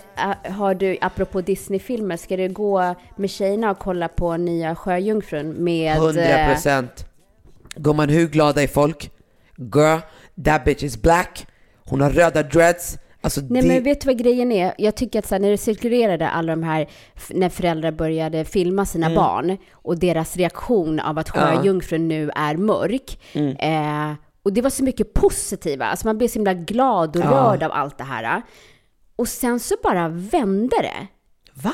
[0.45, 5.63] äh, har du, apropå Disney-filmer, ska du gå med tjejerna och kolla på nya Sjöjungfrun
[5.63, 5.95] med...
[5.95, 7.05] 100 eh, procent.
[7.75, 9.11] Gumman, hur glada är folk?
[9.57, 9.99] Girl,
[10.45, 11.47] that bitch is black.
[11.85, 12.97] Hon har röda dreads.
[13.23, 13.67] Alltså Nej det...
[13.67, 14.73] men vet du vad grejen är?
[14.77, 16.89] Jag tycker att så här, när det cirkulerade alla de här,
[17.29, 19.15] när föräldrar började filma sina Mm.
[19.15, 23.19] barn och deras reaktion av att Sjöjungfrun nu är mörk.
[23.33, 23.55] Mm.
[24.11, 27.29] Eh, och det var så mycket positiva, alltså man blev så himla glad och Ja.
[27.31, 28.41] rörd av allt det här.
[29.15, 31.07] Och sen så bara vände det.
[31.53, 31.73] Va?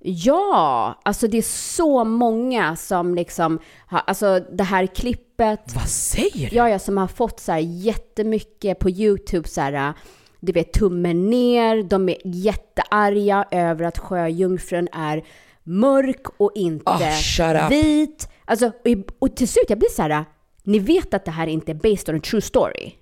[0.00, 5.74] Ja, alltså det är så många som liksom, har, alltså det här klippet.
[5.74, 6.56] Vad säger du?
[6.56, 9.92] Ja, ja, som har fått så här jättemycket på YouTube så här,
[10.40, 15.24] du vet tummen ner, de är jättearga över att Sjöjungfrun är
[15.62, 17.70] mörk och inte up.
[17.70, 18.28] vit.
[18.44, 18.72] Alltså,
[19.18, 20.24] och, till slut jag blir så här,
[20.62, 22.92] ni vet att det här inte är based on a true story.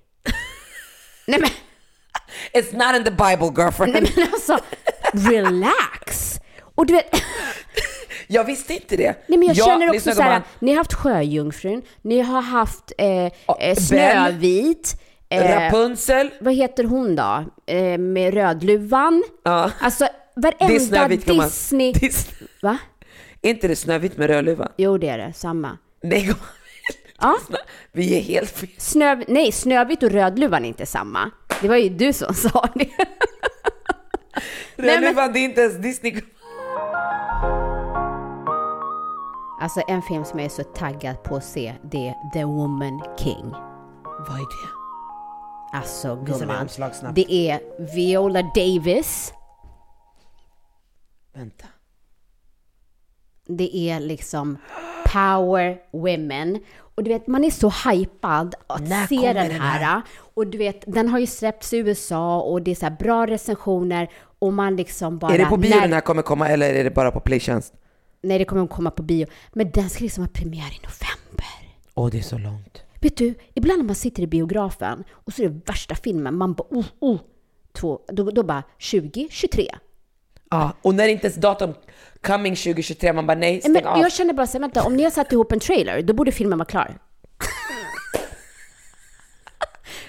[1.27, 1.49] Nej men,
[2.53, 3.93] It's not in the Bible girlfriend.
[3.93, 4.59] nej men alltså,
[5.11, 6.39] relax.
[6.75, 7.15] Och du vet,
[8.27, 9.15] Jag visste inte det.
[9.27, 13.25] Nej men jag känner också så här, ni har haft Sjöjungfrun, ni har haft eh,
[13.59, 16.29] eh, Snövit, Rapunzel.
[16.39, 17.43] vad heter hon då?
[17.65, 19.23] Eh, med Rödluvan.
[19.43, 19.71] Ja.
[19.79, 21.45] Alltså varenda gumman.
[21.45, 21.91] Disney...
[21.93, 22.77] Dis- Va?
[23.41, 24.69] Är inte det Snövit med Rödluvan?
[24.77, 25.77] Jo det är det, samma.
[26.03, 26.33] Nej.
[27.21, 27.37] Ja.
[27.91, 28.69] Vi är helt fel.
[28.77, 29.23] Snöv...
[29.27, 31.31] Nej, Snövit och Rödluvan är inte samma.
[31.61, 32.89] Det var ju du som sa det.
[34.75, 36.21] men- Rödluvan, det är inte ens Disney.
[39.61, 43.01] Alltså en film som jag är så taggad på att se, det är The Woman
[43.19, 43.51] King.
[44.03, 44.76] Vad är det?
[45.73, 46.67] Alltså gumman,
[47.15, 47.59] det är
[47.95, 49.33] Viola Davis.
[51.33, 51.65] Vänta.
[53.47, 54.57] Det är liksom
[55.13, 56.59] power women.
[56.95, 59.79] Och du vet, man är så hypad att När se den här.
[59.79, 60.01] här?
[60.33, 63.27] Och du vet, den har ju släppts i USA och det är så här bra
[63.27, 65.33] recensioner och man liksom bara...
[65.33, 67.73] är det på bio när, den här kommer komma eller är det bara på Playtjänst?
[68.21, 69.27] Nej, det kommer komma på bio.
[69.53, 71.75] Men den ska liksom ha premiär i november.
[71.93, 72.83] Åh, det är så långt.
[73.01, 76.53] Vet du, ibland när man sitter i biografen och så är det värsta filmen, man
[76.53, 77.19] bara oh, oh,
[77.73, 79.67] två, då, då bara 2023.
[80.49, 81.73] Ja, och när det inte ens datum
[82.21, 83.99] coming 2023, man bara nej, stäng Men av.
[83.99, 86.31] jag känner bara så här, vänta, om ni har satt ihop en trailer, då borde
[86.31, 86.97] filmen vara klar.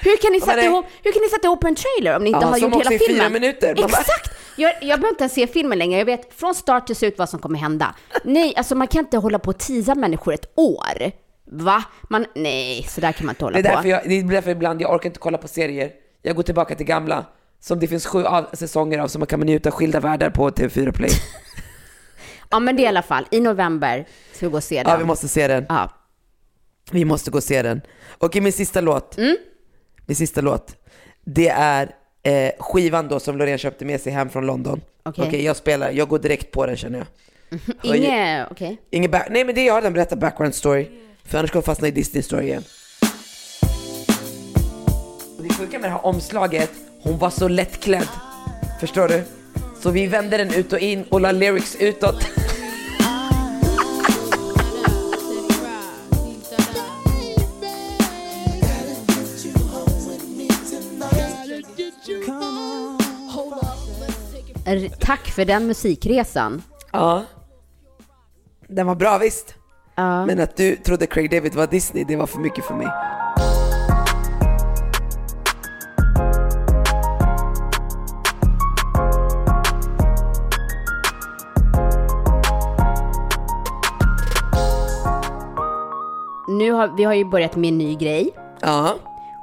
[0.01, 0.65] hur, kan ni sätta nej.
[0.67, 2.77] ihop, hur kan ni sätta ihop en trailer om ni inte Ja, har som gjort
[2.77, 3.33] också hela är fyra filmen?
[3.33, 3.75] minuter.
[3.75, 4.31] Man bara- Exakt!
[4.57, 7.29] Jag, jag behöver inte ens se filmen längre, jag vet från start till slut vad
[7.29, 7.95] som kommer hända.
[8.25, 11.13] Nej, alltså man kan inte hålla på och teasa människor ett år.
[11.51, 11.85] Va?
[12.09, 13.89] Man, nej, så där kan man inte hålla Det är, på.
[13.89, 15.91] jag, det är därför ibland jag orkar inte kolla på serier.
[16.23, 17.27] Jag går tillbaka till gamla,
[17.61, 20.93] som det finns sju av, säsonger av, som man kan njuta skilda världar på TV4
[20.93, 21.11] Play.
[22.51, 24.93] Ja, men det är i alla fall, i november ska vi gå och se den.
[24.93, 25.67] ja, vi måste se den.
[25.69, 25.91] Ja.
[26.91, 27.81] Vi måste gå och se den.
[28.19, 29.19] Okej, min sista låt.
[29.19, 29.37] Mm.
[30.07, 30.77] Min sista låt.
[31.25, 31.91] Det är
[32.23, 34.81] eh, skivan då som Loreen köpte med sig hem från London.
[35.03, 35.45] Okej, Okej.
[35.45, 37.07] jag spelar, jag går direkt på den känner jag.
[37.91, 38.81] Höjer- Inge, okej.
[38.91, 40.89] Ingen back, nej men det är jag har den berättar background story.
[41.29, 42.65] För annars kommer jag fastna i Disney Story igen.
[45.37, 46.71] Och det sjuka med det här omslaget,
[47.03, 48.09] hon var så lättklädd.
[48.81, 49.25] Förstår du?
[49.83, 52.25] Så vi vände den ut och in och la lyrics utåt.
[65.01, 66.63] Tack för den musikresan.
[66.93, 67.25] Ja.
[68.69, 69.58] Den var bra visst.
[69.99, 70.27] Ja.
[70.27, 72.87] Men att du trodde Craig David var Disney, det var för mycket för mig.
[86.49, 88.31] Nu har, vi har ju börjat med en ny grej.
[88.61, 88.95] Ja.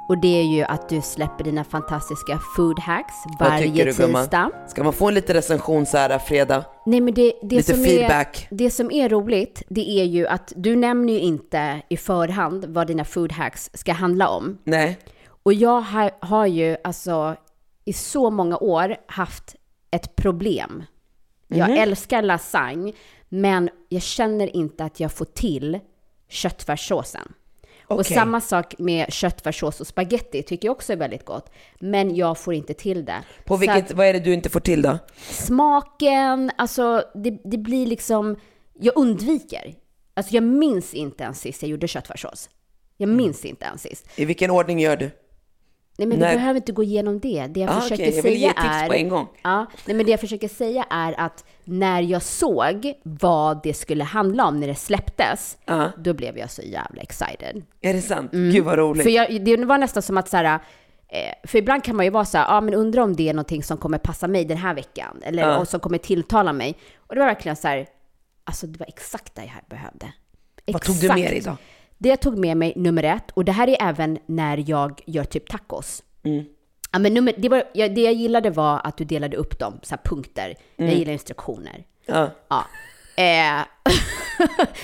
[0.08, 4.22] Och det är ju att du släpper dina fantastiska food hacks varje du gumman?
[4.22, 4.50] tisdag.
[4.68, 6.64] Ska man få en liten recension så här fredag?
[6.86, 8.48] Nej men det, det, Lite som feedback.
[8.50, 12.64] Är, det som är roligt, det är ju att du nämner ju inte i förhand
[12.68, 14.58] vad dina food hacks ska handla om.
[14.64, 14.98] Nej.
[15.42, 17.36] Och jag har, har ju alltså
[17.84, 19.56] i så många år haft
[19.90, 20.82] ett problem.
[21.48, 21.78] Jag Mhm.
[21.78, 22.92] älskar lasagne,
[23.28, 25.80] men jag känner inte att jag får till
[26.28, 27.32] köttfärssåsen.
[27.88, 28.14] Och Okej.
[28.16, 31.50] samma sak med köttfärssås och spaghetti tycker jag också är väldigt gott.
[31.80, 33.22] Men jag får inte till det.
[33.44, 34.98] På vilket, att vad är det du inte får till då?
[35.30, 38.36] smaken, alltså det, det blir liksom,
[38.78, 39.74] jag undviker.
[40.14, 42.50] Alltså jag minns inte ens sist jag gjorde köttfärssås.
[42.96, 43.16] Jag Mm.
[43.16, 44.06] minns inte ens sist.
[44.16, 45.10] I vilken ordning gör du?
[45.98, 46.30] Nej men Nej.
[46.30, 47.46] vi behöver inte gå igenom det.
[47.46, 48.94] Det jag Ah, försöker okej, jag säga är...
[49.42, 54.04] Ja, nej men det jag försöker säga är att när jag såg vad det skulle
[54.04, 55.90] handla om när det släpptes, Ja.
[55.98, 57.62] då blev jag så jävla excited.
[57.80, 58.30] Är det sant?
[58.32, 59.06] Gud vad roligt.
[59.06, 59.26] Mm.
[59.26, 60.44] För jag, det var nästan som att så här,
[61.08, 63.34] eh, för ibland kan man ju vara så här, ja men undrar om det är
[63.34, 65.58] någonting som kommer passa mig den här veckan, eller Ja.
[65.58, 66.74] och som kommer tilltala mig.
[66.96, 67.86] Och det var verkligen så här,
[68.44, 70.12] alltså det var exakt det jag behövde.
[70.72, 71.56] Vad tog du med dig då?
[71.98, 75.24] Det jag tog med mig nummer ett, och det här är även när jag gör
[75.24, 76.02] typ tacos.
[76.22, 76.44] Mm.
[76.92, 79.78] Ja, men nummer, det, var, ja, det jag gillade var att du delade upp dem,
[79.82, 80.54] så punkter.
[80.76, 80.90] Mm.
[80.90, 81.84] Jag gillar instruktioner.
[82.06, 82.30] Ja.
[82.48, 82.64] Ja.
[83.22, 83.64] Eh,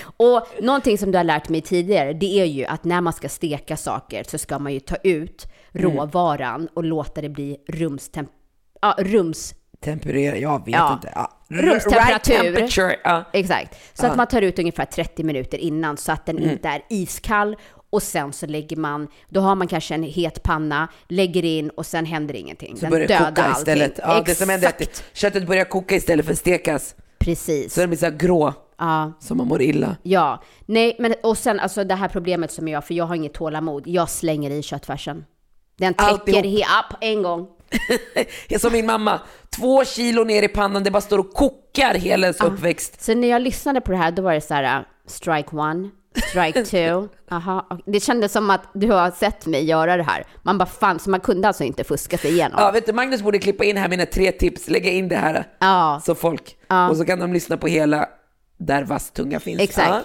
[0.17, 3.29] och någonting som du har lärt mig tidigare, det är ju att när man ska
[3.29, 5.97] steka saker så ska man ju ta ut Mm.
[5.97, 8.29] råvaran och låta det bli rumstemp...
[8.81, 9.53] Ja, rums...
[9.83, 10.93] Temperera, jag vet Ja.
[10.93, 11.11] inte.
[11.15, 11.31] Ja.
[11.49, 12.51] Rumstemperatur.
[12.87, 12.99] Right.
[13.03, 13.23] Ja.
[13.33, 13.79] Exakt.
[13.93, 14.09] Så Ja.
[14.09, 16.49] att man tar ut ungefär 30 minuter innan så att den Mm.
[16.49, 17.55] inte är iskall.
[17.89, 21.85] Och sen så lägger man, då har man kanske en het panna, lägger in och
[21.85, 22.75] sen händer ingenting.
[22.75, 23.59] Så Den börjar dödar koka allting.
[23.59, 23.99] istället.
[24.03, 25.17] Ja, det som händer är att Exakt.
[25.17, 26.95] köttet börjar koka istället för stekas.
[27.19, 27.73] Precis.
[27.73, 29.11] Så den blir så här grå, Ja.
[29.19, 29.95] så man mår illa.
[30.03, 33.33] Ja, nej, men och sen alltså det här problemet som jag, för jag har inget
[33.33, 35.25] tålamod, jag slänger i köttfärsen.
[35.77, 36.45] Den täcker Alltihop.
[36.45, 37.47] he- upp en gång.
[38.59, 39.21] Som min mamma,
[39.57, 43.01] två kilo ner i pannan, det bara står och kokar hela ens uppväxt.
[43.01, 45.89] Så när jag lyssnade på det här, då var det så här, uh, strike one,
[46.29, 47.07] strike two.
[47.31, 47.67] Aha.
[47.85, 50.25] Det kändes som att du har sett mig göra det här.
[50.43, 52.61] Man bara fan, så man kunde alltså inte fuska sig igenom.
[52.61, 55.47] Ja, vet du, Magnus borde klippa in här mina tre tips, lägga in det här.
[55.59, 56.01] Ja.
[56.05, 56.89] Så folk, Ja.
[56.89, 58.09] och så kan de lyssna på hela
[58.57, 59.61] där vass tunga finns.
[59.61, 59.87] Exakt.
[59.89, 60.01] Ja.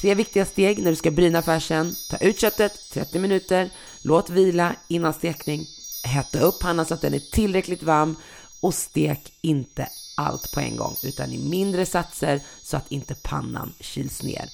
[0.00, 1.92] Tre viktiga steg när du ska bryna färsen.
[2.10, 3.70] Ta ut köttet 30 minuter,
[4.04, 5.64] låt vila innan stekning.
[6.06, 8.16] Hetta upp pannan så att den är tillräckligt varm
[8.62, 13.72] och stek inte allt på en gång utan i mindre satser så att inte pannan
[13.80, 14.44] kyls ner.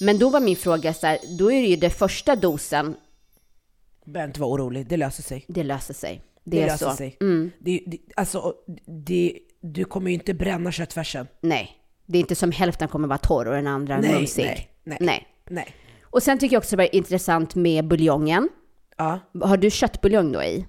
[0.00, 2.96] Men då var min fråga så här, då är det ju det första dosen,
[4.04, 5.44] Behöver inte vara orolig, det löser sig.
[5.48, 6.22] det löser sig.
[6.44, 6.96] Det, Det, är löser så.
[6.96, 7.16] sig.
[7.20, 7.50] Mm.
[7.58, 8.54] Det, det, alltså,
[9.06, 11.26] det, du kommer ju inte bränna köttfärsen.
[11.40, 11.76] Nej,
[12.06, 14.44] det är inte som hälften kommer vara torr och den andra Nej, mumsig.
[14.44, 14.98] nej, nej.
[15.00, 15.26] nej.
[15.50, 15.74] Nej.
[16.02, 18.48] Och sen tycker jag också det var intressant med buljongen.
[18.96, 20.66] Ja, Har du köttbuljong då i?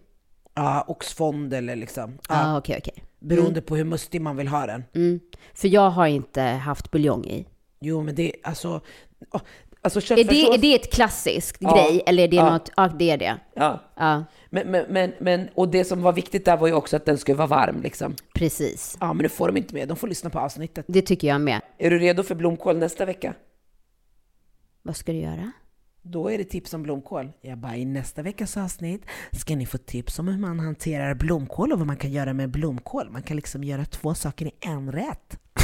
[0.55, 2.17] ja oxfond eller liksom.
[2.29, 3.03] Ja, ah, okej, okej.
[3.19, 4.83] beroende på hur mustig man vill ha den.
[4.95, 5.19] Mm.
[5.53, 7.45] För jag har inte haft buljong i.
[7.79, 8.81] Jo, men det alltså...
[9.33, 9.41] åh,
[9.81, 10.55] Alltså Är det, köttfärssås...
[10.55, 11.75] är det ett klassiskt Ja.
[11.75, 12.49] grej eller är det Ja.
[12.53, 12.71] något?
[12.77, 13.37] Ja, det är det.
[13.53, 13.79] Ja.
[13.95, 17.05] Ja, Men, men, men, men, och det som var viktigt där var ju också att
[17.05, 18.15] den skulle vara varm liksom.
[18.33, 18.97] precis.
[18.99, 19.87] Ja, men det får de inte med.
[19.87, 20.85] De får lyssna på avsnittet.
[20.87, 21.61] Det tycker jag med.
[21.77, 23.33] Är du redo för blomkål nästa vecka?
[24.81, 25.51] Vad ska du göra?
[26.09, 27.31] Då är det tips om blomkål.
[27.41, 31.71] Jag bara, i nästa veckas avsnitt ska ni få tips om hur man hanterar blomkål
[31.71, 33.09] och vad man kan göra med blomkål.
[33.09, 35.39] Man kan liksom göra två saker i en rätt.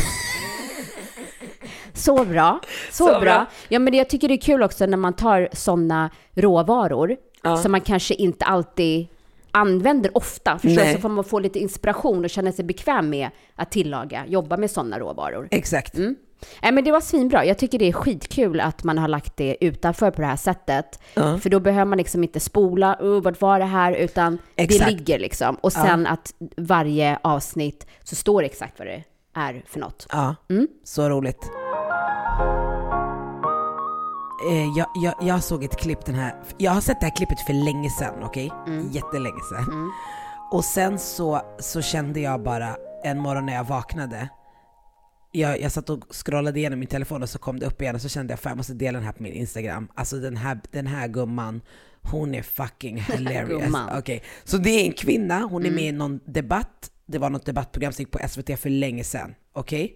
[1.93, 2.59] Så bra.
[2.91, 3.19] Så, Så bra.
[3.19, 3.45] bra.
[3.69, 7.57] Ja, men jag tycker det är kul också när man tar sådana råvaror Ja.
[7.57, 9.07] som man kanske inte alltid
[9.51, 10.59] använder ofta.
[10.59, 10.69] Så
[11.01, 14.99] får man få lite inspiration och känna sig bekväm med att tillaga, jobba med sådana
[14.99, 15.47] råvaror.
[15.51, 15.97] Exakt.
[15.97, 16.15] Mm.
[16.61, 17.45] Nej, men det var svinbra.
[17.45, 20.99] Jag tycker det är skitkul att man har lagt det utanför på det här sättet.
[21.13, 21.37] Ja.
[21.37, 23.91] För då behöver man liksom inte spola, oh, vart var det här?
[23.93, 24.85] Utan Exakt.
[24.85, 25.55] det ligger liksom.
[25.55, 29.03] Och sen att varje avsnitt så står det exakt vad det
[29.35, 30.07] är för något.
[30.11, 30.67] Ja, Mm.
[30.83, 31.49] så roligt.
[34.51, 37.39] Eh, jag, jag, jag såg ett klipp den här, jag har sett det här klippet
[37.39, 38.51] för länge sedan, okej?
[38.91, 39.91] Jättelänge sedan.
[40.51, 44.29] Och sen så, så kände jag bara en morgon när jag vaknade,
[45.33, 48.01] jag, jag satt och scrollade igenom min telefon och så kom det upp igen och
[48.01, 49.87] så kände jag fan jag måste dela den här på min Instagram.
[49.95, 51.61] Alltså den här, den här gumman,
[52.01, 53.75] hon är fucking hilarious.
[53.97, 57.45] Okej, Så det är en kvinna, hon är med i någon debatt det var något
[57.45, 59.95] debattprogram som gick på SVT för länge sedan, okej?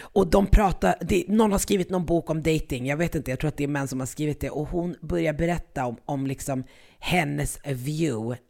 [0.00, 2.86] Och de pratar, det, någon har skrivit någon bok om dating.
[2.86, 4.50] jag vet inte, jag tror att det är män som har skrivit det.
[4.50, 6.64] Och hon börjar berätta om, om liksom
[6.98, 8.40] hennes view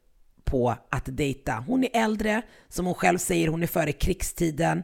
[0.45, 1.65] på att dejta.
[1.67, 4.83] Hon är äldre, som hon själv säger, hon är före krigstiden.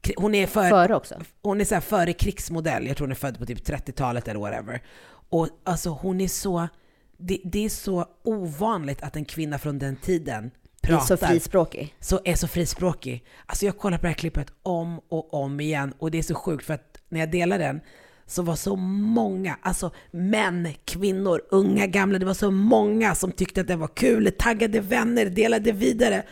[0.00, 1.14] Kri- Hon är för, Före också.
[1.42, 4.82] Hon är så före krigsmodell, jag tror hon är född på typ 30-talet eller whatever.
[5.30, 6.68] Och alltså hon är så,
[7.16, 10.50] det, det är så ovanligt att en kvinna från den tiden
[10.80, 11.94] Det är pratar så frispråkig.
[12.00, 13.24] så är så frispråkig.
[13.46, 16.34] Alltså jag kollar på det här klippet om och om igen och det är så
[16.34, 17.80] sjukt för att när jag delade den
[18.28, 23.60] så var så många, alltså män, kvinnor, unga, gamla, det var så många som tyckte
[23.60, 26.22] att det var kul, taggade vänner, delade vidare.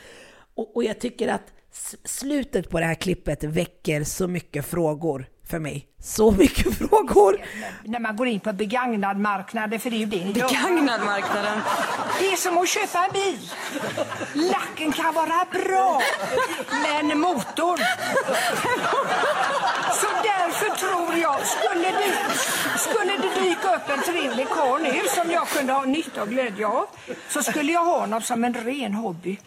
[0.55, 1.53] Och, och jag tycker att
[2.05, 5.87] slutet på det här klippet väcker så mycket frågor för mig.
[6.01, 7.41] Så mycket frågor!
[7.85, 10.49] när man går in på begagnad marknaden, för det är ju det gör.
[10.49, 11.61] Begagnad marknaden.
[12.19, 13.51] Det är som att köpa en bil.
[14.51, 16.03] Lacken kan vara bra,
[16.83, 17.79] men motorn...
[20.01, 20.46] Så därför
[21.17, 25.73] tror jag, skulle det, skulle det dyka upp en trevlig karl nu som jag kunde
[25.73, 26.87] ha nytta och glädje av,
[27.29, 29.39] så skulle jag ha honom som en ren hobby.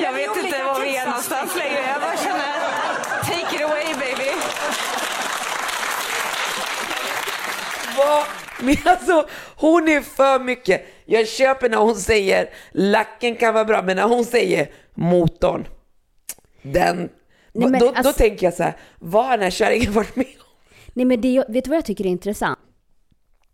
[0.00, 1.80] Jag vet inte var vi är någonstans längre.
[1.92, 2.52] Jag bara känner,
[3.22, 4.30] take it away baby.
[7.96, 8.24] Vad?
[8.60, 10.86] Men alltså, hon är för mycket.
[11.04, 15.66] Jag köper när hon säger lacken kan vara bra, men när hon säger motorn,
[16.62, 17.08] den,
[17.52, 20.16] Nej, men då, alltså- då tänker jag så här, vad har den här kärringen varit
[20.16, 20.46] med om?
[20.92, 22.58] Nej men det, vet du vad jag tycker är intressant?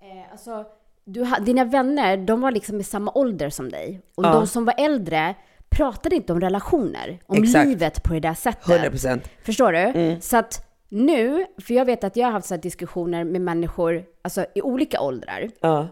[0.00, 0.64] Eh, alltså,
[1.04, 4.00] du, dina vänner, de var liksom i samma ålder som dig.
[4.14, 4.32] Och Ja.
[4.32, 5.34] de som var äldre
[5.70, 7.66] pratade inte om relationer, om Exakt.
[7.68, 8.66] livet på det där sättet.
[8.92, 9.20] 100%.
[9.42, 9.78] Förstår du?
[9.78, 10.20] Mm.
[10.20, 14.46] Så att nu, för jag vet att jag har haft så diskussioner med människor alltså,
[14.54, 15.50] i olika åldrar.
[15.60, 15.88] Ja.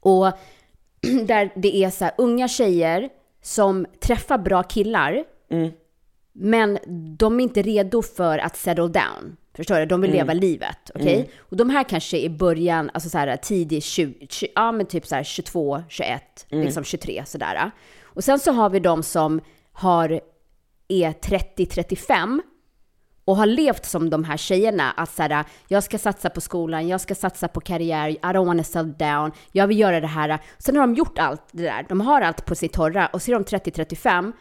[0.00, 0.26] Och
[1.26, 3.08] där det är så här unga tjejer
[3.42, 5.70] som träffar bra killar, Mm.
[6.42, 6.78] Men
[7.18, 9.36] de är inte redo för att settle down.
[9.56, 9.86] Förstår du?
[9.86, 10.18] De vill Mm.
[10.26, 10.90] leva livet.
[10.94, 11.14] Okej?
[11.16, 11.26] Mm.
[11.38, 15.06] Och de här kanske i början, alltså så här tidig 20, 20 ja men typ
[15.06, 16.64] så här 22, 21, Mm.
[16.64, 17.70] liksom 23 sådär.
[18.02, 19.40] Och sen så har vi de som
[19.72, 20.20] har,
[20.88, 22.42] är 30, 35
[23.24, 26.88] och har levt som de här tjejerna, att så här, jag ska satsa på skolan,
[26.88, 30.38] jag ska satsa på karriär, I don't wanna settle down, jag vill göra det här.
[30.58, 33.30] Sen har de gjort allt det där, de har allt på sitt torra och så
[33.30, 34.32] är de 30-35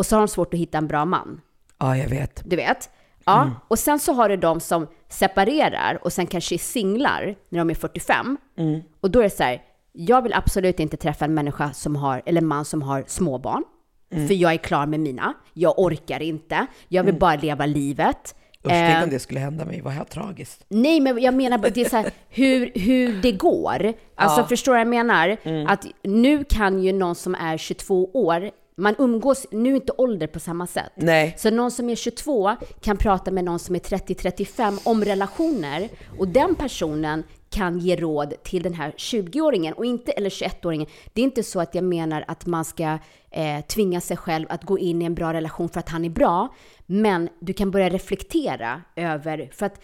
[0.00, 1.40] och så har de svårt att hitta en bra man.
[1.78, 2.42] Ja, jag vet.
[2.44, 2.90] Du vet?
[3.24, 3.54] Ja, Mm.
[3.68, 7.70] och sen så har du de som separerar och sen kanske är singlar när de
[7.70, 8.36] är 45.
[8.58, 8.80] Mm.
[9.00, 12.22] Och då är det så här, jag vill absolut inte träffa en människa som har,
[12.26, 13.64] eller man som har småbarn.
[14.12, 14.26] Mm.
[14.28, 15.34] För jag är klar med mina.
[15.54, 16.66] Jag orkar inte.
[16.88, 17.18] Jag vill Mm.
[17.18, 18.34] bara leva livet.
[18.64, 20.64] Usch, tänk Eh, om det skulle hända mig, vad här tragiskt.
[20.68, 23.92] Nej, men jag menar det är så här, hur, hur det går.
[24.14, 24.46] Alltså, Ja.
[24.46, 25.36] förstår du vad jag menar?
[25.42, 25.66] Mm.
[25.66, 30.26] Att nu kan ju någon som är 22 år, man umgås, nu är inte ålder
[30.26, 30.92] på samma sätt.
[30.94, 31.34] Nej.
[31.38, 36.28] Så någon som är 22 kan prata med någon som är 30-35 om relationer och
[36.28, 40.86] den personen kan ge råd till den här 20-åringen och inte, eller 21-åringen.
[41.12, 42.98] Det är inte så att jag menar att man ska
[43.30, 46.10] eh, tvinga sig själv att gå in i en bra relation för att han är
[46.10, 46.54] bra,
[46.86, 49.80] men du kan börja reflektera över, för att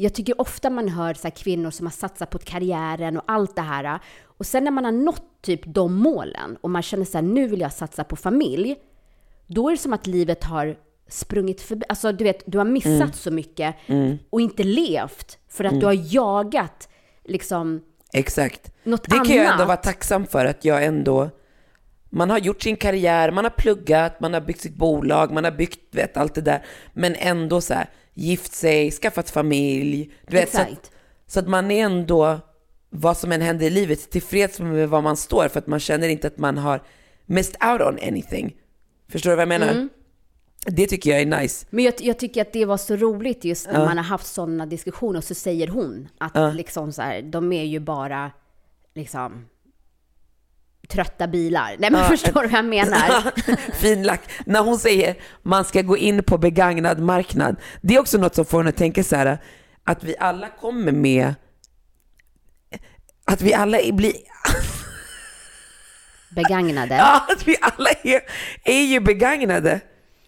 [0.00, 3.62] jag tycker ofta man hör så kvinnor som har satsat på karriären och allt det
[3.62, 4.00] här.
[4.38, 7.46] Och sen när man har nått typ de målen och man känner så här, nu
[7.46, 8.76] vill jag satsa på familj.
[9.46, 10.76] Då är det som att livet har
[11.08, 11.84] sprungit förbi.
[11.88, 13.12] Alltså du vet, du har missat Mm.
[13.12, 14.18] så mycket Mm.
[14.30, 15.80] och inte levt för att Mm.
[15.80, 16.88] du har jagat
[17.24, 17.80] liksom
[18.12, 18.72] Exakt.
[18.84, 19.66] något det kan jag ändå annat.
[19.66, 21.30] vara tacksam för att jag ändå,
[22.10, 25.50] man har gjort sin karriär, man har pluggat, man har byggt sitt bolag, man har
[25.52, 26.62] byggt, vet, allt det där.
[26.92, 30.10] Men ändå så här, gift sig, skaffat familj.
[30.26, 30.90] Du vet, så, att, Exakt.
[31.26, 32.38] så att man är ändå,
[32.90, 36.08] vad som än händer i livet, tillfreds med vad man står för att man känner
[36.08, 36.82] inte att man har
[37.26, 38.56] missed out on anything.
[39.08, 39.68] Förstår du vad jag menar?
[39.68, 39.88] Mm.
[40.66, 41.66] Det tycker jag är nice.
[41.70, 43.84] Men jag, jag tycker att det var så roligt just när Ja.
[43.84, 46.50] man har haft sådana diskussioner så säger hon att Ja.
[46.52, 48.30] liksom så här, de är ju bara
[48.94, 49.46] liksom
[50.88, 51.76] trötta bilar.
[51.78, 52.08] Nej men Ja.
[52.08, 53.32] förstår du vad jag menar?
[53.72, 54.20] fin lack.
[54.46, 58.44] När hon säger man ska gå in på begagnad marknad, det är också något som
[58.44, 59.38] får henne att tänka så här
[59.84, 61.34] att vi alla kommer med,
[63.28, 64.12] att vi alla blir,
[66.28, 66.94] Begagnade.
[66.98, 68.20] ja, att vi alla är,
[68.64, 69.80] är ju begagnade.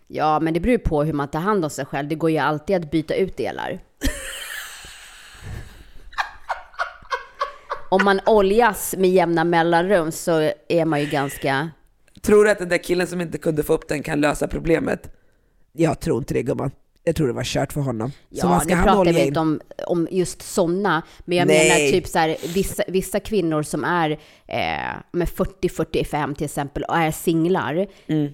[0.06, 2.08] Ja, men det beror ju på hur man tar hand om sig själv.
[2.08, 3.78] Det går ju alltid att byta ut delar.
[7.90, 11.70] Om man oljas med jämna mellanrum så är man ju ganska...
[12.22, 15.16] Tror du att den där killen som inte kunde få upp den kan lösa problemet?
[15.72, 16.70] Jag tror inte det gumman.
[17.04, 18.10] Jag tror det var kört för honom.
[18.10, 19.26] så Ja, nu ska han pratar vi in?
[19.26, 21.68] inte om, om just sådana, men jag Nej.
[21.68, 24.10] menar typ så här, vissa, vissa kvinnor som är
[24.46, 28.24] eh, med 40-45 till exempel och är singlar, Mm.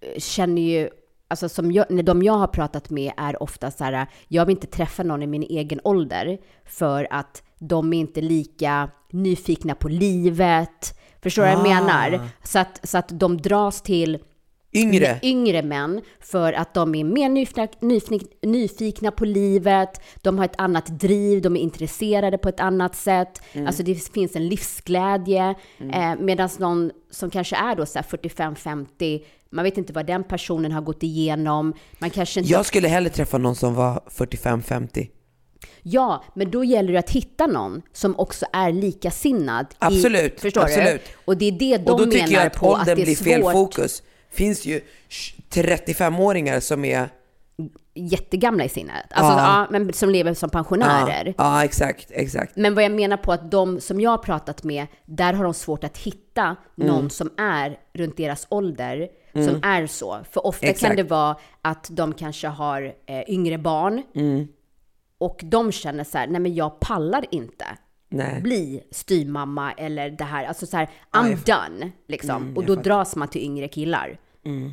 [0.00, 0.88] eh, känner ju,
[1.28, 4.56] alltså som jag, när de jag har pratat med är ofta så här, jag vill
[4.56, 9.88] inte träffa någon i min egen ålder för att de är inte lika nyfikna på
[9.88, 10.98] livet.
[11.22, 11.80] Förstår du vad jag Ah.
[11.80, 12.28] menar?
[12.44, 14.18] Så att, så att de dras till
[14.72, 15.18] Yngre.
[15.22, 20.60] yngre män för att de är mer nyfikna, nyfikna, nyfikna på livet, de har ett
[20.60, 23.42] annat driv, de är intresserade på ett annat sätt.
[23.52, 23.66] Mm.
[23.66, 25.54] Alltså det finns en livsglädje.
[25.92, 30.24] Eh, Medan någon som kanske är då så här 45-50, man vet inte vad den
[30.24, 31.74] personen har gått igenom.
[31.98, 32.52] Man kanske inte...
[32.52, 35.08] Jag skulle hellre träffa någon som var 45-50.
[35.82, 39.66] Ja, men då gäller det att hitta någon som också är likasinnad.
[39.78, 41.02] Absolut, I, förstår absolut.
[41.04, 41.10] du?
[41.24, 43.02] Och det är det de och då tycker menar jag att på att det åldern
[43.02, 43.52] är blir fel svårt.
[43.52, 44.02] fokus.
[44.30, 44.80] Finns ju
[45.50, 47.08] 35-åringar som är...
[47.94, 49.04] Jättegamla i sinnet.
[49.10, 49.60] Alltså, Ja.
[49.60, 49.66] ja.
[49.70, 51.26] men som lever som pensionärer.
[51.26, 52.56] Ja, ja, exakt, exakt.
[52.56, 55.54] Men vad jag menar på att de som jag har pratat med, där har de
[55.54, 57.10] svårt att hitta någon Mm.
[57.10, 59.46] som är runt deras ålder, Mm.
[59.48, 60.18] som är så.
[60.30, 60.96] För ofta kan Exakt.
[60.96, 64.48] det vara att de kanske har eh, yngre barn Mm.
[65.18, 67.64] och de känner så här, nej men jag pallar inte
[68.08, 68.40] Nej.
[68.40, 72.42] bli styvmamma eller det här, alltså så här, Ja, I'm jag done, liksom.
[72.42, 74.20] Mm, och då dras man till yngre killar.
[74.44, 74.72] Mm.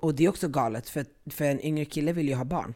[0.00, 2.74] Och det är också galet, för, för en yngre kille vill ju ha barn.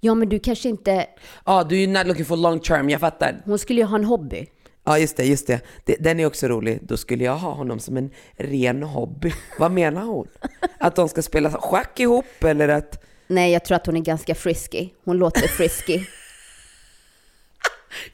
[0.00, 1.06] Ja, men du kanske inte...
[1.46, 3.42] Ja, du är not looking for long term, jag fattar.
[3.44, 4.46] Hon skulle ju ha en hobby.
[4.84, 5.60] Ja, just det, just det.
[5.84, 5.96] det.
[6.00, 6.78] Den är också rolig.
[6.82, 9.32] Då skulle jag ha honom som en ren hobby.
[9.58, 10.28] Vad menar hon?
[10.78, 13.04] Att de ska spela schack ihop eller att...
[13.26, 14.88] Nej, jag tror att hon är ganska frisky.
[15.04, 16.00] Hon låter frisky.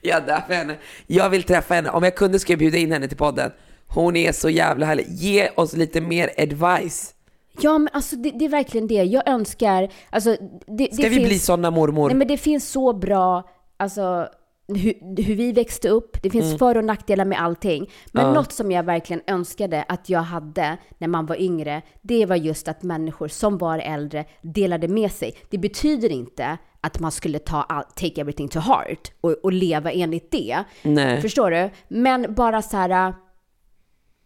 [0.00, 0.76] Ja, där för henne.
[1.06, 1.90] Jag vill träffa henne.
[1.90, 3.50] Om jag kunde skulle jag bjuda in henne till podden.
[3.86, 5.06] Hon är så jävla härlig.
[5.08, 7.14] Ge oss lite mer advice.
[7.60, 8.94] Ja, men alltså det, det är verkligen det.
[8.94, 12.08] Jag önskar, alltså det, Ska det vi finns, bli såna mormor?
[12.08, 14.28] Nej, men det finns så bra, alltså
[14.68, 16.22] hur, hur vi växte upp.
[16.22, 16.58] Det finns Mm.
[16.58, 17.90] för och nackdelar med allting.
[18.12, 18.32] Men Ja.
[18.32, 22.68] något som jag verkligen önskade att jag hade när man var yngre, det var just
[22.68, 25.34] att människor som var äldre delade med sig.
[25.50, 29.92] Det betyder inte att man skulle ta all, take everything to heart och, och leva
[29.92, 30.64] enligt det.
[30.82, 31.20] Nej.
[31.22, 31.70] Förstår du?
[31.88, 33.14] Men bara så här,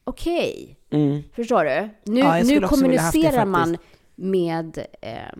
[0.05, 0.77] okej.
[0.91, 1.23] Mm.
[1.35, 1.89] Förstår du?
[2.13, 3.77] Nu, Ja, nu kommunicerar man
[4.15, 4.79] med...
[5.03, 5.39] Eh,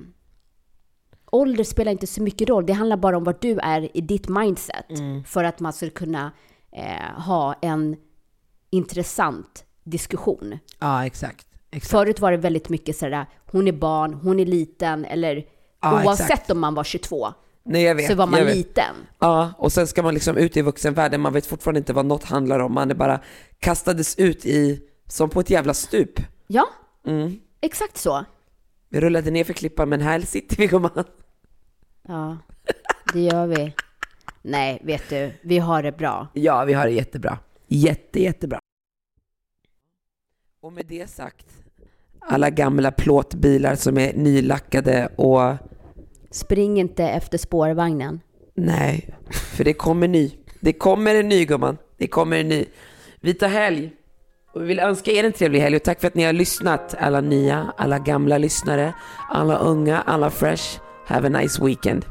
[1.33, 2.67] ålder spelar inte så mycket roll.
[2.67, 4.91] Det handlar bara om vart du är i ditt mindset.
[4.91, 5.25] Mm.
[5.25, 6.33] För att man ska kunna
[6.73, 7.97] eh, ha en
[8.71, 10.59] intressant diskussion.
[10.79, 11.47] Ja, exakt.
[11.71, 11.91] exakt.
[11.91, 15.45] Förut var det väldigt mycket sådär, hon är barn, hon är liten, eller
[15.83, 16.51] Ja, oavsett exakt.
[16.51, 17.29] om man var 22,
[17.65, 18.07] Nej, jag vet.
[18.11, 18.95] så var man liten.
[19.19, 21.21] Ja, och sen ska man liksom ut i vuxenvärlden.
[21.21, 22.75] Man vet fortfarande inte vad något handlar om.
[22.75, 23.21] Man är bara
[23.59, 26.21] kastades ut i, som på ett jävla stup.
[26.47, 26.67] Ja,
[27.07, 27.41] Mm.
[27.61, 28.25] exakt så.
[28.89, 31.05] Vi rullade ner för klippan, men här sitter vi gumman.
[32.09, 32.39] Ja,
[33.13, 33.75] det gör vi.
[34.43, 36.29] Nej, vet du, vi har det bra.
[36.33, 37.39] Ja, vi har det jättebra.
[37.67, 38.59] Jätte, jättebra.
[40.63, 41.47] Och med det sagt,
[42.21, 45.57] alla gamla plåtbilar som är nylackade och
[46.31, 48.21] Spring inte efter spårvagnen.
[48.55, 49.15] nej,
[49.57, 50.31] för det kommer ny.
[50.61, 51.79] Det kommer en ny gumman.
[51.99, 52.65] Det kommer en ny.
[53.21, 53.93] Vi tar helg.
[54.55, 56.95] Och vi vill önska er en trevlig helg och tack för att ni har lyssnat.
[56.99, 58.95] Alla nya, alla gamla lyssnare,
[59.31, 60.81] alla unga, alla fresh.
[61.05, 62.07] Have a nice weekend.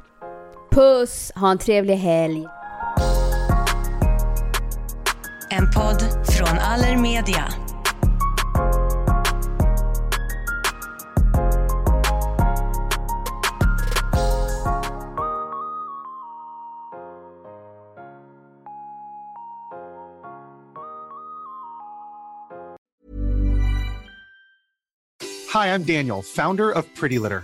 [0.71, 2.47] Puss, ha en trevlig helg.
[5.49, 7.53] En podd från Allermedia.
[25.53, 27.43] Hi, I'm Daniel, founder of Pretty Litter.